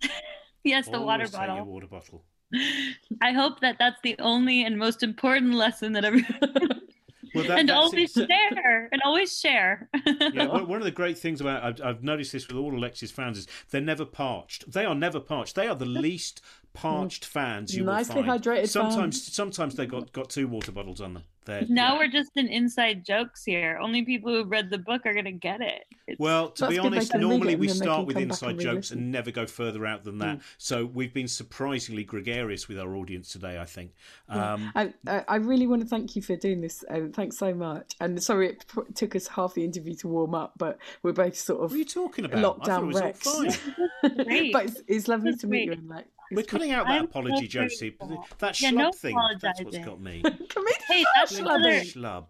[0.00, 0.16] bottle.
[0.66, 2.24] Yes, the water take your water bottle.
[3.20, 6.80] I hope that that's the only and most important lesson that everyone.
[7.34, 8.28] Well, that, and always it.
[8.28, 9.88] share and always share.
[10.32, 13.10] Yeah, one one of the great things about I've, I've noticed this with all Alexi's
[13.10, 14.70] fans is they're never parched.
[14.70, 15.56] They are never parched.
[15.56, 16.40] They are the least
[16.74, 18.42] parched fans you Nicely will find.
[18.42, 19.32] hydrated Sometimes, fans.
[19.32, 21.22] sometimes they got got two water bottles on them.
[21.46, 21.98] They're, now yeah.
[21.98, 23.78] we're just in inside jokes here.
[23.80, 25.84] Only people who've read the book are gonna get it.
[26.06, 28.60] It's- Well, to That's be honest, normally we and then they start with inside and
[28.60, 30.40] jokes and never go further out than that.
[30.56, 33.92] So we've been surprisingly gregarious with our audience today, I think.
[34.30, 36.82] Um, I, I I really want to thank you for doing this.
[36.88, 37.92] Um, thanks so much.
[38.00, 41.36] And sorry it p- took us half the interview to warm up, but we're both
[41.36, 42.38] sort of what are you talking about?
[42.38, 43.30] I thought it lockdown was wrecks.
[43.30, 43.74] fine.
[44.52, 45.72] But it's, it's lovely That's to meet you.
[45.72, 47.90] And like, We're cutting out that I'm so apology, Josie.
[47.90, 48.26] grateful.
[48.38, 49.16] That Yeah, schlub no thing.
[49.40, 50.22] That's what's got me.
[50.88, 52.26] Hey, that's another Schlub.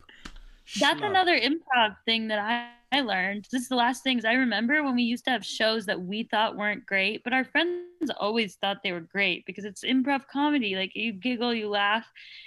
[0.81, 1.07] that's Schlub.
[1.11, 3.47] another improv thing that I, I learned.
[3.51, 6.23] This is the last things I remember when we used to have shows that we
[6.25, 7.83] thought weren't great, but our friends
[8.19, 10.77] always thought they were great because it's improv comedy.
[10.77, 12.07] Like you giggle, you laugh,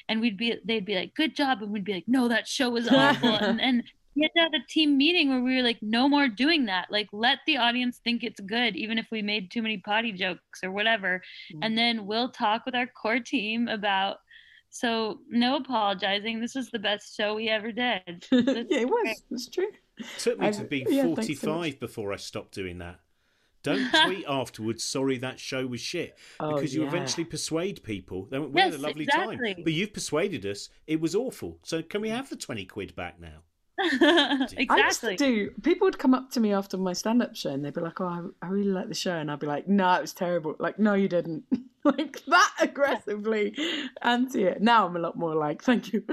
[0.09, 2.69] and we'd be they'd be like, "Good job," and we'd be like, "No, that show
[2.69, 3.83] was awful." and, and
[4.17, 6.87] we had to have a team meeting where we were like, "No more doing that.
[6.91, 10.63] Like, let the audience think it's good, even if we made too many potty jokes
[10.63, 11.21] or whatever."
[11.53, 11.59] Mm.
[11.61, 14.17] And then we'll talk with our core team about.
[14.69, 16.41] So no apologizing.
[16.41, 18.25] This was the best show we ever did.
[18.31, 19.23] yeah, it was.
[19.31, 19.69] It's true.
[20.19, 22.99] took me I- to be yeah, thanks so 45 before I stopped doing that.
[23.63, 26.17] Don't tweet afterwards, sorry that show was shit.
[26.39, 26.87] Oh, Because you yeah.
[26.89, 28.27] eventually persuade people.
[28.29, 29.53] They went, we had a Yes, lovely exactly.
[29.55, 29.63] time.
[29.63, 31.59] But you've persuaded us it was awful.
[31.63, 33.39] So can we have the 20 quid back now?
[33.79, 35.51] I used to do.
[35.61, 38.07] People would come up to me after my stand-up show, and they'd be like, "Oh,
[38.41, 40.79] I, I really like the show," and I'd be like, "No, it was terrible." Like,
[40.79, 41.43] "No, you didn't."
[41.97, 43.55] like that aggressively
[44.01, 44.61] anti it.
[44.61, 46.03] Now I'm a lot more like, "Thank you."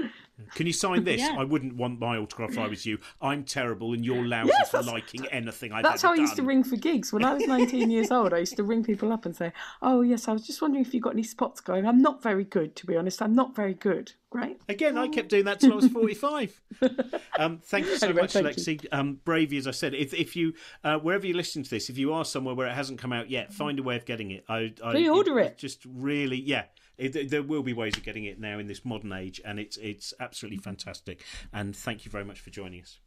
[0.53, 1.21] Can you sign this?
[1.21, 1.35] Yeah.
[1.39, 2.99] I wouldn't want my autograph if I was you.
[3.21, 6.35] I'm terrible and you're lousy Yes, for liking anything I've That's how ever I used
[6.35, 8.33] to ring for gigs when I was 19 years old.
[8.33, 10.93] I used to ring people up and say, "Oh yes, I was just wondering if
[10.93, 11.85] you got any spots going.
[11.85, 13.21] I'm not very good, to be honest.
[13.21, 14.59] I'm not very good." Right?
[14.67, 16.61] Again, I kept doing that till I was 45.
[17.39, 18.85] um, thank you so Anyway, much, Lexi.
[18.91, 19.93] Um, bravey, as I said.
[19.93, 20.53] If, if you,
[20.83, 23.29] uh, wherever you listen to this, if you are somewhere where it hasn't come out
[23.29, 24.43] yet, find a way of getting it.
[24.49, 25.57] I, I Pre-order it.
[25.65, 26.65] Just really, yeah.
[26.99, 29.77] it, there will be ways of getting it now in this modern age, and it's
[29.77, 31.23] it's absolutely fantastic.
[31.51, 32.99] And thank you very much for joining us.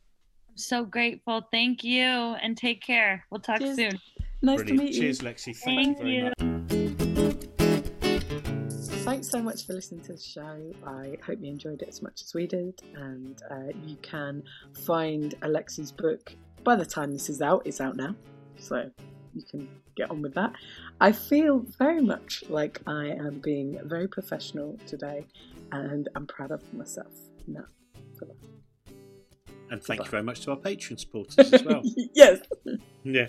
[0.57, 1.47] So grateful.
[1.53, 3.25] Thank you, and take care.
[3.31, 3.77] We'll talk Cheers.
[3.77, 4.01] soon.
[4.43, 4.67] Nice Brilliant.
[4.67, 5.03] to meet you.
[5.03, 5.21] Cheers.
[5.21, 5.57] Lexi.
[5.57, 6.25] Thank, Thank you very you.
[6.25, 6.35] much.
[9.05, 10.73] Thanks so much for listening to the show.
[10.85, 12.83] I hope you enjoyed it as much as we did.
[12.97, 14.43] And uh, you can
[14.85, 16.35] find Alexi's book
[16.65, 17.63] by the time this is out.
[17.65, 18.17] It's out now.
[18.57, 18.91] So
[19.33, 19.69] you can
[19.99, 20.53] get on with that.
[21.01, 25.27] I feel very much like I am being very professional today.
[25.73, 27.13] And I'm proud of myself
[27.47, 27.67] now
[28.19, 28.37] for that.
[29.71, 31.83] And thank you very much to our Patreon supporters as well.
[32.15, 32.39] yes.
[33.05, 33.29] yeah.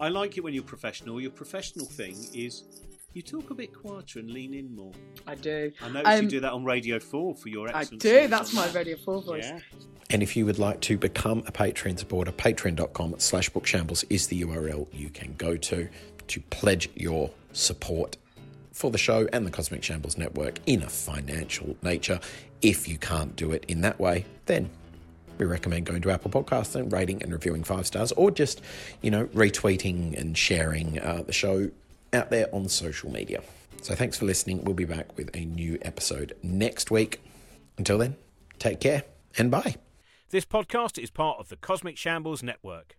[0.00, 1.20] I like it when you're professional.
[1.20, 2.64] Your professional thing is
[3.14, 4.92] you talk a bit quieter and lean in more.
[5.26, 5.72] I do.
[5.82, 8.28] I notice Um, you do that on Radio 4 for your I do.
[8.28, 8.70] That's my.
[8.72, 9.44] Radio 4 voice.
[9.44, 9.58] Yeah.
[10.10, 14.42] And if you would like to become a Patreon supporter, patreon.com slash bookshambles is the
[14.42, 15.88] URL you can go to
[16.28, 18.16] to pledge your support
[18.72, 22.20] for the show and the Cosmic Shambles Network in a financial nature.
[22.62, 24.70] If you can't do it in that way, then
[25.38, 28.60] we recommend going to Apple Podcasts and rating and reviewing five stars, or just,
[29.02, 31.70] you know, retweeting and sharing uh, the show
[32.12, 33.42] out there on social media.
[33.82, 34.64] So thanks for listening.
[34.64, 37.20] We'll be back with a new episode next week.
[37.78, 38.16] Until then,
[38.58, 39.04] take care
[39.36, 39.76] and bye.
[40.30, 42.96] This podcast is part of the Cosmic Shambles Network.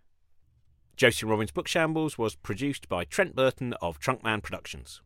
[0.96, 5.02] Josie Robbins Book Shambles was produced by Trent Burton of Trunkman Productions.